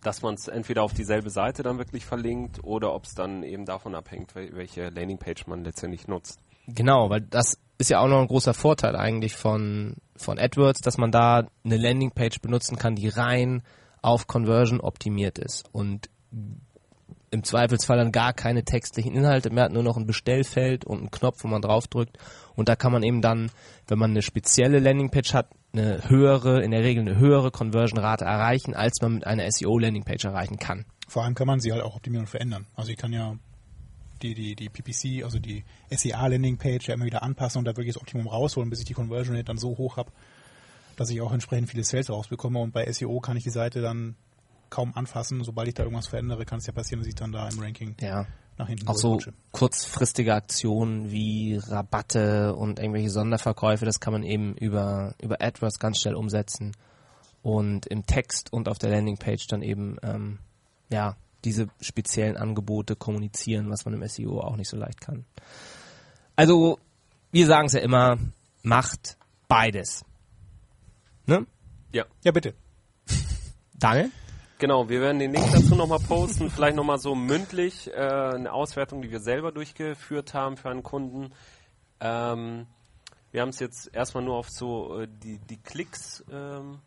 [0.02, 3.66] dass man es entweder auf dieselbe Seite dann wirklich verlinkt oder ob es dann eben
[3.66, 6.40] davon abhängt, welche Landingpage man letztendlich nutzt.
[6.68, 10.98] Genau, weil das ist ja auch noch ein großer Vorteil eigentlich von, von AdWords, dass
[10.98, 13.64] man da eine Landingpage benutzen kann, die rein
[14.02, 16.10] auf Conversion optimiert ist und
[17.32, 21.12] im Zweifelsfall dann gar keine textlichen Inhalte mehr hat, nur noch ein Bestellfeld und einen
[21.12, 22.18] Knopf, wo man draufdrückt.
[22.56, 23.50] Und da kann man eben dann,
[23.88, 28.76] wenn man eine spezielle Landingpage hat, eine höhere, in der Regel eine höhere Conversion-Rate erreichen,
[28.76, 30.86] als man mit einer SEO-Landingpage erreichen kann.
[31.08, 32.68] Vor allem kann man sie halt auch optimieren und verändern.
[32.76, 33.36] Also ich kann ja
[34.24, 38.02] die, die, die PPC, also die SEA-Landing-Page ja immer wieder anpassen und da wirklich das
[38.02, 40.12] Optimum rausholen, bis ich die Conversion Rate dann so hoch habe,
[40.96, 42.60] dass ich auch entsprechend viele Sales rausbekomme.
[42.60, 44.16] Und bei SEO kann ich die Seite dann
[44.70, 45.44] kaum anfassen.
[45.44, 47.96] Sobald ich da irgendwas verändere, kann es ja passieren, dass ich dann da im Ranking
[48.00, 48.26] Ja.
[48.58, 49.20] nach hinten Auch so
[49.52, 56.00] kurzfristige Aktionen wie Rabatte und irgendwelche Sonderverkäufe, das kann man eben über, über AdWords ganz
[56.00, 56.72] schnell umsetzen
[57.44, 60.40] und im Text und auf der Landingpage dann eben ähm,
[60.90, 65.26] ja diese speziellen Angebote kommunizieren, was man im SEO auch nicht so leicht kann.
[66.36, 66.80] Also
[67.32, 68.18] wir sagen es ja immer,
[68.62, 69.18] macht
[69.48, 70.04] beides.
[71.26, 71.46] Ne?
[71.92, 72.54] Ja, Ja, bitte.
[73.80, 74.10] Daniel?
[74.60, 74.88] genau.
[74.90, 76.50] Wir werden den Link dazu nochmal posten.
[76.50, 81.34] Vielleicht nochmal so mündlich äh, eine Auswertung, die wir selber durchgeführt haben für einen Kunden.
[82.00, 82.68] Ähm,
[83.32, 86.80] wir haben es jetzt erstmal nur auf so äh, die, die Klicks, ähm,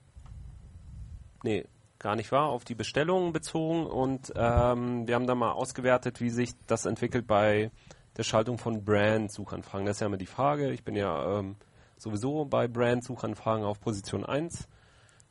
[1.42, 1.64] nee,
[1.99, 6.30] gar nicht wahr, auf die Bestellungen bezogen und ähm, wir haben da mal ausgewertet, wie
[6.30, 7.70] sich das entwickelt bei
[8.16, 9.86] der Schaltung von Brand-Suchanfragen.
[9.86, 10.70] Das ist ja immer die Frage.
[10.70, 11.57] Ich bin ja ähm,
[11.99, 14.68] sowieso bei Brand-Suchanfragen auf Position 1.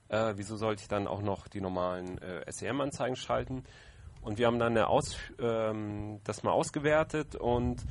[0.09, 3.63] Äh, wieso sollte ich dann auch noch die normalen äh, SEM-Anzeigen schalten?
[4.21, 7.83] Und wir haben dann Aus, ähm, das mal ausgewertet und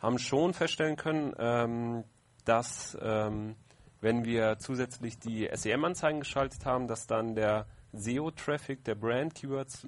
[0.00, 2.04] haben schon feststellen können, ähm,
[2.44, 3.56] dass ähm,
[4.00, 9.86] wenn wir zusätzlich die SEM-Anzeigen geschaltet haben, dass dann der SEO-Traffic der Brand-Keywords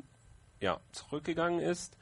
[0.61, 1.97] ja, zurückgegangen ist,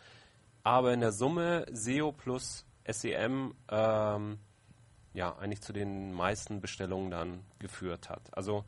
[0.62, 4.38] aber in der Summe SEO plus SEM ähm,
[5.14, 8.22] ja, eigentlich zu den meisten Bestellungen dann geführt hat.
[8.36, 8.64] Also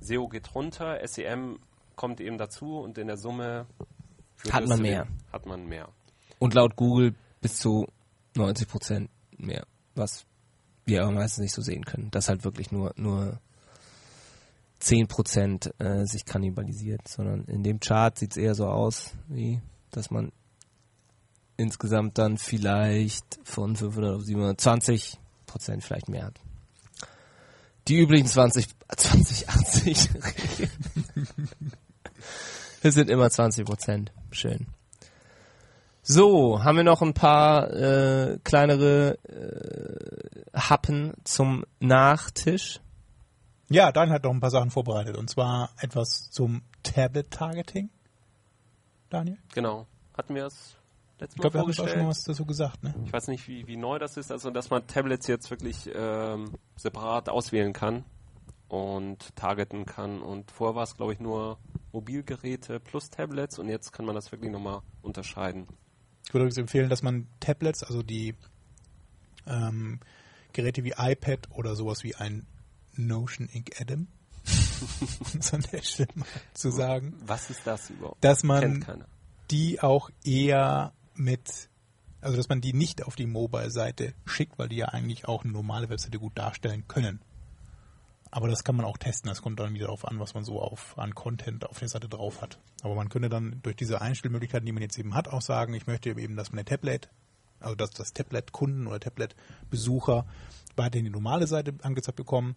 [0.00, 1.58] SEO geht runter, SEM
[1.96, 3.66] kommt eben dazu und in der Summe
[4.50, 5.06] Hat man den- mehr.
[5.32, 5.88] Hat man mehr.
[6.38, 7.86] Und laut Google bis zu
[8.34, 10.24] 90 Prozent mehr, was
[10.84, 12.10] wir aber meistens nicht so sehen können.
[12.10, 13.40] Dass halt wirklich nur, nur
[14.82, 19.60] 10 Prozent äh, sich kannibalisiert, sondern in dem Chart sieht es eher so aus, wie,
[19.92, 20.32] dass man
[21.56, 26.40] insgesamt dann vielleicht von 500 auf 720 Prozent vielleicht mehr hat.
[27.86, 28.66] Die üblichen 20,
[28.96, 30.08] 20, 80
[32.82, 34.12] es sind immer 20 Prozent.
[34.32, 34.66] Schön.
[36.02, 42.80] So, haben wir noch ein paar äh, kleinere äh, Happen zum Nachtisch?
[43.72, 47.88] Ja, Dan hat noch ein paar Sachen vorbereitet und zwar etwas zum Tablet-Targeting.
[49.08, 49.38] Daniel?
[49.54, 49.86] Genau.
[50.14, 50.76] Hatten wir es
[51.18, 51.90] letztes Ich Mal glaube, wir haben auch vorgestellt?
[51.90, 52.94] schon mal was dazu gesagt, ne?
[53.06, 56.52] Ich weiß nicht, wie, wie neu das ist, also dass man Tablets jetzt wirklich ähm,
[56.76, 58.04] separat auswählen kann
[58.68, 60.20] und targeten kann.
[60.20, 61.58] Und vorher war es, glaube ich, nur
[61.92, 65.66] Mobilgeräte plus Tablets und jetzt kann man das wirklich nochmal unterscheiden.
[66.24, 68.34] Ich würde übrigens empfehlen, dass man Tablets, also die
[69.46, 70.00] ähm,
[70.52, 72.46] Geräte wie iPad oder sowas wie ein
[72.96, 74.08] Notion Ink Adam,
[75.38, 78.22] es an der Stelle mal zu sagen, Was ist das überhaupt?
[78.24, 78.84] dass man
[79.50, 81.68] die auch eher mit,
[82.20, 85.52] also dass man die nicht auf die Mobile-Seite schickt, weil die ja eigentlich auch eine
[85.52, 87.20] normale Webseite gut darstellen können.
[88.30, 89.28] Aber das kann man auch testen.
[89.28, 92.08] Das kommt dann wieder darauf an, was man so auf, an Content auf der Seite
[92.08, 92.58] drauf hat.
[92.82, 95.86] Aber man könnte dann durch diese Einstellmöglichkeiten, die man jetzt eben hat, auch sagen, ich
[95.86, 97.10] möchte eben, dass meine Tablet,
[97.60, 100.24] also dass das Tablet-Kunden oder Tablet-Besucher
[100.76, 102.56] weiterhin die normale Seite angezeigt bekommen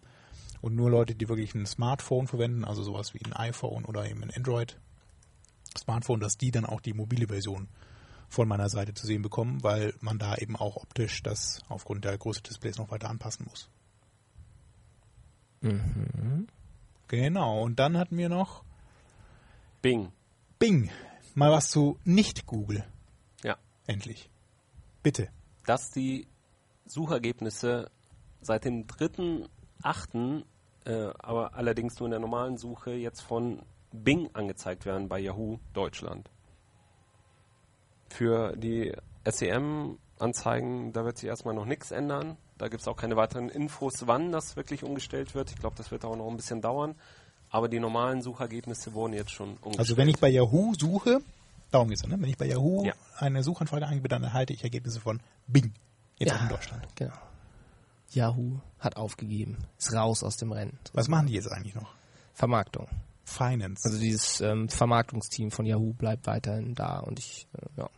[0.66, 4.24] und nur Leute, die wirklich ein Smartphone verwenden, also sowas wie ein iPhone oder eben
[4.24, 4.76] ein Android
[5.78, 7.68] Smartphone, dass die dann auch die mobile Version
[8.28, 12.18] von meiner Seite zu sehen bekommen, weil man da eben auch optisch das aufgrund der
[12.18, 13.70] Größe des Displays noch weiter anpassen muss.
[17.06, 18.64] Genau, und dann hatten wir noch
[19.82, 20.10] Bing.
[20.58, 20.90] Bing.
[21.36, 22.84] Mal was zu Nicht-Google.
[23.44, 23.56] Ja.
[23.86, 24.30] Endlich.
[25.04, 25.28] Bitte.
[25.64, 26.26] Dass die
[26.86, 27.88] Suchergebnisse
[28.40, 30.44] seit dem 3.8.,
[30.86, 33.60] äh, aber allerdings nur in der normalen Suche, jetzt von
[33.92, 36.30] Bing angezeigt werden bei Yahoo Deutschland.
[38.08, 38.92] Für die
[39.24, 42.36] SEM-Anzeigen, da wird sich erstmal noch nichts ändern.
[42.58, 45.50] Da gibt es auch keine weiteren Infos, wann das wirklich umgestellt wird.
[45.50, 46.94] Ich glaube, das wird auch noch ein bisschen dauern.
[47.50, 49.78] Aber die normalen Suchergebnisse wurden jetzt schon umgestellt.
[49.78, 51.20] Also wenn ich bei Yahoo suche,
[51.70, 52.16] darum geht's, ne?
[52.18, 52.94] Wenn ich bei Yahoo Ja.
[53.18, 55.72] eine Suchanfrage eingebe, dann erhalte ich Ergebnisse von Bing.
[56.18, 56.86] Jetzt auch in Deutschland.
[56.96, 57.12] Genau.
[58.12, 59.58] Yahoo hat aufgegeben.
[59.78, 60.78] Ist raus aus dem Rennen.
[60.92, 61.94] Was machen die jetzt eigentlich noch?
[62.34, 62.88] Vermarktung.
[63.24, 63.82] Finance.
[63.84, 67.90] Also dieses ähm, Vermarktungsteam von Yahoo bleibt weiterhin da und ich, äh, ja.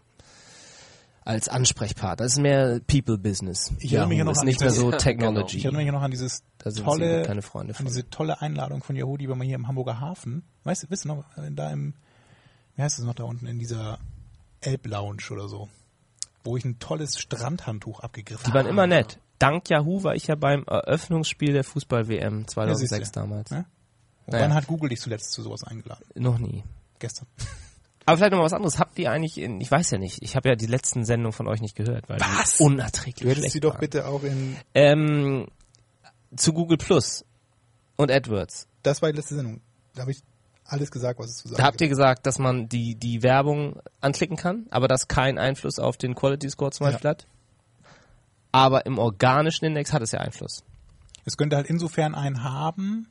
[1.25, 2.25] Als Ansprechpartner.
[2.25, 3.71] Das ist mehr People Business.
[3.81, 5.59] Ich erinnere mich noch ist an nicht mehr so Ja, Technology.
[5.59, 6.43] Ich erinnere mich noch an dieses
[6.83, 10.01] tolle, keine Freunde an diese tolle Einladung von Yahoo, die wir mal hier im Hamburger
[10.01, 11.93] Hafen, weißt du, wisst ihr noch, äh, da im,
[12.77, 13.99] wie heißt es noch da unten, in dieser
[14.63, 15.69] Elb-Lounge oder so,
[16.45, 18.61] wo ich ein tolles Strandhandtuch abgegriffen Die habe.
[18.61, 19.19] waren immer nett.
[19.39, 23.21] Dank Yahoo war ich ja beim Eröffnungsspiel der Fußball-WM 2006 siehst du.
[23.21, 23.51] damals.
[23.53, 23.65] Und
[24.27, 24.45] Naja.
[24.45, 26.05] wann hat Google dich zuletzt zu sowas eingeladen?
[26.15, 26.65] Noch nie.
[26.99, 27.27] Gestern.
[28.07, 28.79] Aber vielleicht noch mal was anderes.
[28.79, 31.47] Habt ihr eigentlich, in, ich weiß ja nicht, ich habe ja die letzten Sendungen von
[31.47, 32.57] euch nicht gehört, weil Was?
[32.57, 33.81] die unerträglich Du hättest sie doch waren.
[33.81, 35.47] bitte auch in, Ähm,
[36.35, 37.25] zu Google Plus
[37.97, 38.67] und AdWords.
[38.83, 39.61] das war die letzte Sendung.
[39.95, 40.23] Da habe ich
[40.65, 43.81] alles gesagt, was es zu sagen Da habt ihr gesagt, dass man die, die Werbung
[44.01, 46.93] anklicken kann, aber das keinen Einfluss auf den Quality Score zum Ja.
[46.93, 47.27] Beispiel hat.
[48.53, 50.65] Aber im organischen Index hat es ja Einfluss.
[51.25, 53.09] Es könnte halt insofern einen haben,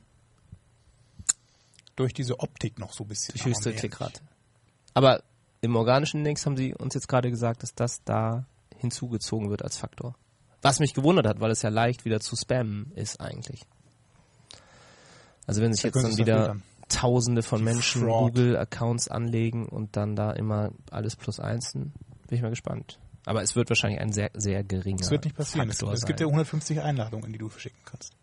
[1.98, 3.34] durch diese Optik noch so ein bisschen.
[3.34, 4.20] Die höchste Klickrate.
[4.94, 5.22] Aber
[5.60, 8.44] im organischen Index haben sie uns jetzt gerade gesagt, dass das da
[8.76, 10.14] hinzugezogen wird als Faktor.
[10.62, 13.62] Was mich gewundert hat, weil es ja leicht wieder zu spammen ist eigentlich.
[15.46, 16.62] Also wenn sich Da jetzt dann wieder filtern.
[16.88, 18.34] Tausende von Menschen Fraud.
[18.34, 21.92] Google-Accounts anlegen und dann da immer alles plus eins, bin
[22.30, 22.98] ich mal gespannt.
[23.28, 25.68] Aber es wird wahrscheinlich ein sehr, sehr geringer Das wird nicht passieren.
[25.68, 28.14] Es, es gibt ja 150 Einladungen, die du verschicken kannst.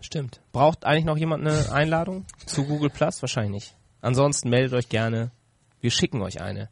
[0.00, 0.40] Stimmt.
[0.52, 3.20] Braucht eigentlich noch jemand eine Einladung zu Google Plus?
[3.20, 3.76] Wahrscheinlich nicht.
[4.00, 5.30] Ansonsten meldet euch gerne.
[5.82, 6.70] Wir schicken euch eine.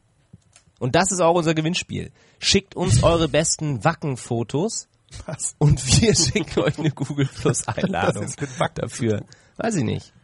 [0.78, 2.10] Und das ist auch unser Gewinnspiel.
[2.38, 4.88] Schickt uns eure besten Wackenfotos
[5.26, 5.56] Was?
[5.58, 8.32] und wir schicken euch eine Google Plus Einladung
[8.76, 9.26] dafür.
[9.58, 10.14] Weiß ich nicht.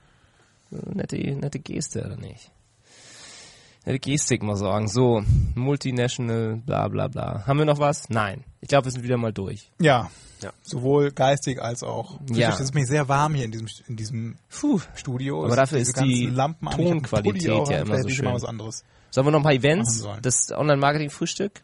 [0.70, 2.50] Nette, nette Geste oder nicht?
[3.86, 4.88] Nette Gestik mal sagen.
[4.88, 5.22] So,
[5.54, 7.46] multinational, bla bla bla.
[7.46, 8.08] Haben wir noch was?
[8.10, 8.44] Nein.
[8.60, 9.70] Ich glaube, wir sind wieder mal durch.
[9.80, 10.10] Ja.
[10.42, 10.52] Ja.
[10.62, 12.18] Sowohl geistig als auch.
[12.30, 12.50] Ja.
[12.50, 14.80] Es ist mir sehr warm hier in diesem, in diesem Puh.
[14.94, 15.44] Studio.
[15.44, 17.60] Aber dafür diese ist die Lampen Tonqualität ja an.
[17.60, 18.34] immer Vielleicht so ich mal schön.
[18.34, 18.84] was anderes.
[19.10, 21.62] Sollen wir noch ein paar Events, das Online-Marketing-Frühstück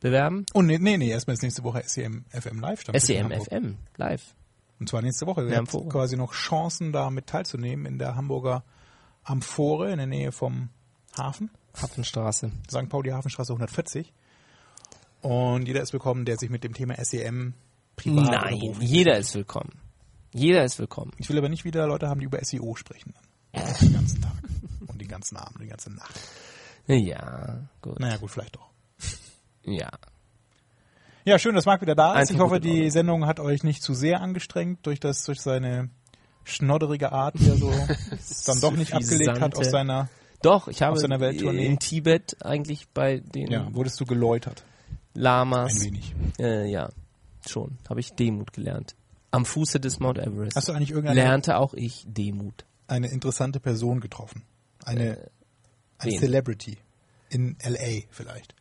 [0.00, 0.46] bewerben?
[0.52, 2.84] Oh, nee, nee, nee, erstmal ist nächste Woche SEM FM Live.
[2.96, 3.46] SEM Hamburg.
[3.48, 4.34] FM, live.
[4.80, 5.46] Und zwar nächste Woche.
[5.46, 8.64] Wir haben quasi noch Chancen, da mit teilzunehmen in der Hamburger
[9.22, 10.70] Amphore in der Nähe vom
[11.20, 11.50] Hafen.
[11.80, 12.50] Hafenstraße.
[12.68, 12.88] St.
[12.88, 14.12] Pauli Hafenstraße 140.
[15.20, 17.52] Und jeder ist willkommen, der sich mit dem Thema SEM
[17.96, 19.72] privat Nein, jeder ist willkommen.
[20.32, 21.12] Jeder ist willkommen.
[21.18, 23.12] Ich will aber nicht wieder Leute haben, die über SEO sprechen.
[23.80, 24.32] Den ganzen Tag.
[24.86, 26.18] Und den ganzen Abend, und die ganze Nacht.
[26.86, 28.00] Ja, gut.
[28.00, 28.70] Naja, gut, vielleicht doch.
[29.64, 29.90] Ja.
[31.24, 32.20] Ja, schön, dass Marc wieder da ist.
[32.20, 32.90] Einfach Ich hoffe, die.
[32.90, 35.90] Sendung hat euch nicht zu sehr angestrengt durch das, durch seine
[36.44, 37.70] schnodderige Art, die er so
[38.46, 40.08] dann doch nicht abgelegt hat aus seiner,
[40.42, 41.66] Doch, ich habe Welttournee.
[41.66, 44.64] in Tibet eigentlich bei den ja, wurdest du geläutert.
[45.14, 46.14] Lamas, Ein wenig.
[46.38, 46.88] äh, ja,
[47.46, 48.94] schon, habe ich Demut gelernt.
[49.32, 52.64] Am Fuße des Mount Everest Hast du eigentlich irgendeine lernte auch ich Demut.
[52.88, 54.42] eine interessante Person getroffen?
[54.84, 55.30] Eine,
[55.98, 56.18] ein Äh, wen?
[56.20, 56.78] Celebrity.
[57.28, 58.02] In L.A.
[58.10, 58.54] vielleicht.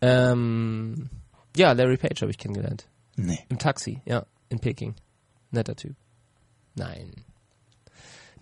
[0.00, 1.08] Ähm,
[1.56, 2.88] ja, Larry Page habe ich kennengelernt.
[3.16, 3.38] Nee.
[3.48, 4.94] Im Taxi, ja, in Peking.
[5.50, 5.96] Netter Typ.
[6.74, 7.12] Nein.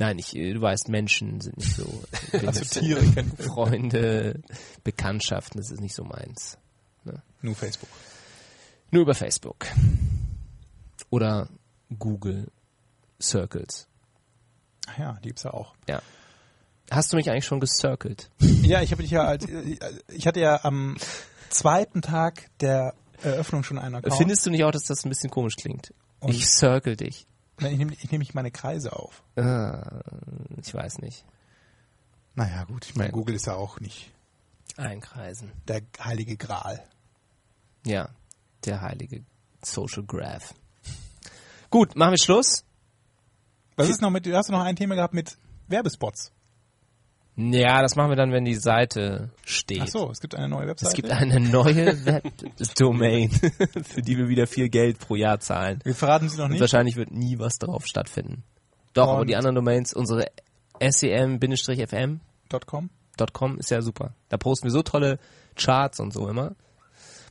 [0.01, 2.03] Nein, ich, äh, du weißt, Menschen sind nicht so.
[2.47, 4.41] Also Tiere kennen Freunde,
[4.83, 6.57] Bekanntschaften, das ist nicht so meins.
[7.43, 7.89] nur Facebook.
[8.91, 9.67] Nur über Facebook.
[11.11, 11.49] Oder
[11.99, 12.51] Google
[13.21, 13.89] Circles.
[14.89, 15.75] Ach ja, die gibt's ja auch.
[15.89, 16.01] Ja.
[16.91, 18.31] Hast du mich eigentlich schon gecircelt?
[18.63, 19.47] Ja, ich habe dich ja als,
[20.09, 20.97] ich hatte ja am
[21.51, 24.17] zweiten Tag der Eröffnung schon einen Account.
[24.17, 25.93] Findest du nicht auch, dass das ein bisschen komisch klingt?
[26.21, 27.27] Und- ich circle dich.
[27.61, 29.23] Nein, ich nehme ich nehm nicht meine Kreise auf.
[29.37, 30.01] Ah,
[30.61, 31.25] ich weiß nicht.
[32.35, 34.11] Naja, gut, ich meine, Google ist ja auch nicht
[34.77, 35.53] Einkreisen.
[35.69, 36.83] der heilige Gral.
[37.85, 38.11] Ja,
[38.65, 39.25] der heilige
[39.63, 40.55] Social Graph.
[41.71, 42.65] Gut, machen wir Schluss.
[43.77, 45.39] Was ist noch mit, du hast noch ein Thema gehabt mit
[45.69, 46.33] Werbespots.
[47.53, 49.80] Ja, das machen wir dann, wenn die Seite steht.
[49.82, 50.88] Ach so, es gibt eine neue Webseite.
[50.91, 55.80] Es gibt eine neue Webdomain, für die wir wieder viel Geld pro Jahr zahlen.
[55.84, 56.61] Wir verraten sie noch Und nicht.
[56.61, 58.43] wahrscheinlich wird nie was drauf stattfinden.
[58.95, 60.26] Doch, aber Und- die anderen Domains, unsere
[60.80, 62.20] sem-fm.com
[63.32, 63.59] .com.
[63.59, 64.14] ist ja super.
[64.28, 65.18] Da posten wir so tolle
[65.57, 66.55] Charts und so immer.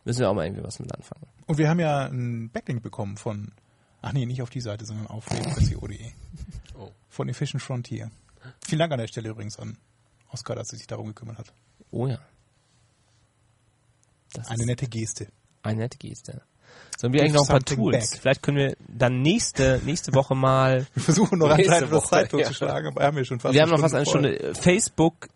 [0.06, 1.26] Müssen wir auch mal irgendwie was mit anfangen.
[1.48, 3.52] Und wir haben ja einen Backlink bekommen von,
[4.02, 6.12] ach nee, nicht auf die Seite, sondern auf radio.co.de.
[6.78, 6.90] Oh.
[7.10, 8.12] Von Efficient Frontier.
[8.66, 9.78] Vielen Dank an der Stelle übrigens an
[10.30, 11.54] Oskar, dass er sich darum gekümmert hat.
[11.92, 12.20] Oh ja.
[14.34, 15.28] Das Eine nette Geste.
[15.64, 16.42] eine nette Geste.
[16.98, 18.12] Sollen wir eigentlich noch ein paar Tools?
[18.12, 18.20] back.
[18.20, 22.40] Vielleicht können wir dann nächste, nächste Woche mal Wir versuchen noch das Woche, Zeit ja.
[22.40, 24.36] totzuschlagen, aber haben wir schon fast wir haben noch fast eine voll.
[24.36, 24.56] Stunde.
[24.56, 25.30] Facebook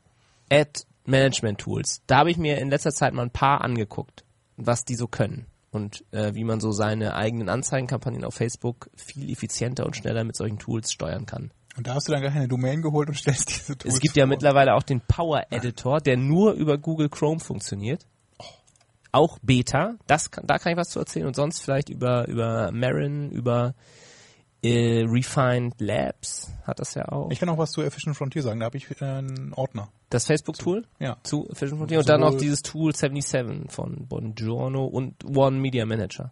[0.52, 2.02] Ad Management Tools.
[2.06, 4.24] Da habe ich mir in letzter Zeit mal ein paar angeguckt,
[4.58, 9.32] was die so können und äh, wie man so seine eigenen Anzeigenkampagnen auf Facebook viel
[9.32, 11.52] effizienter und schneller mit solchen Tools steuern kann.
[11.78, 14.16] Und da hast du dann gleich eine Domain geholt und stellst diese Tools Es gibt
[14.16, 14.30] ja vor.
[14.30, 18.06] mittlerweile auch den Power Editor, der nur über Google Chrome funktioniert.
[19.12, 22.72] Auch Beta, das kann, da kann ich was zu erzählen und sonst vielleicht über über
[22.72, 23.76] Marin, über
[24.64, 27.30] äh, Refined Labs hat das ja auch.
[27.30, 29.90] Ich kann auch was zu Efficient Frontier sagen, da habe ich äh, einen Ordner.
[30.10, 31.18] Das Facebook-Tool Ja.
[31.24, 36.32] zu Efficient Frontier und dann noch dieses Tool 77 von Bongiorno und One Media Manager.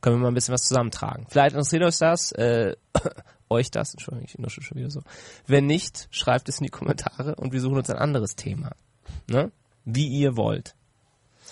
[0.00, 1.26] Können wir mal ein bisschen was zusammentragen.
[1.28, 2.76] Vielleicht interessiert euch das, äh,
[3.48, 5.02] euch das, Entschuldigung, ich nusche schon wieder so.
[5.46, 8.72] Wenn nicht, schreibt es in die Kommentare und wir suchen uns ein anderes Thema.
[9.28, 9.50] Ne?
[9.84, 10.74] Wie ihr wollt.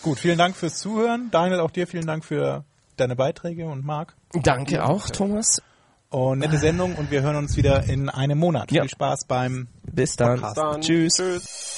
[0.03, 1.29] Gut, vielen Dank fürs Zuhören.
[1.31, 2.65] Daniel, auch dir vielen Dank für
[2.97, 4.15] deine Beiträge und Marc.
[4.33, 5.63] Danke auch, Thomas.
[6.11, 8.71] Und nette Sendung und wir hören uns wieder in einem Monat.
[8.71, 8.83] Ja.
[8.83, 10.41] Viel Spaß beim Bis dann.
[10.41, 10.59] Podcast.
[10.59, 11.15] Dann Tschüss.
[11.15, 11.77] Tschüss.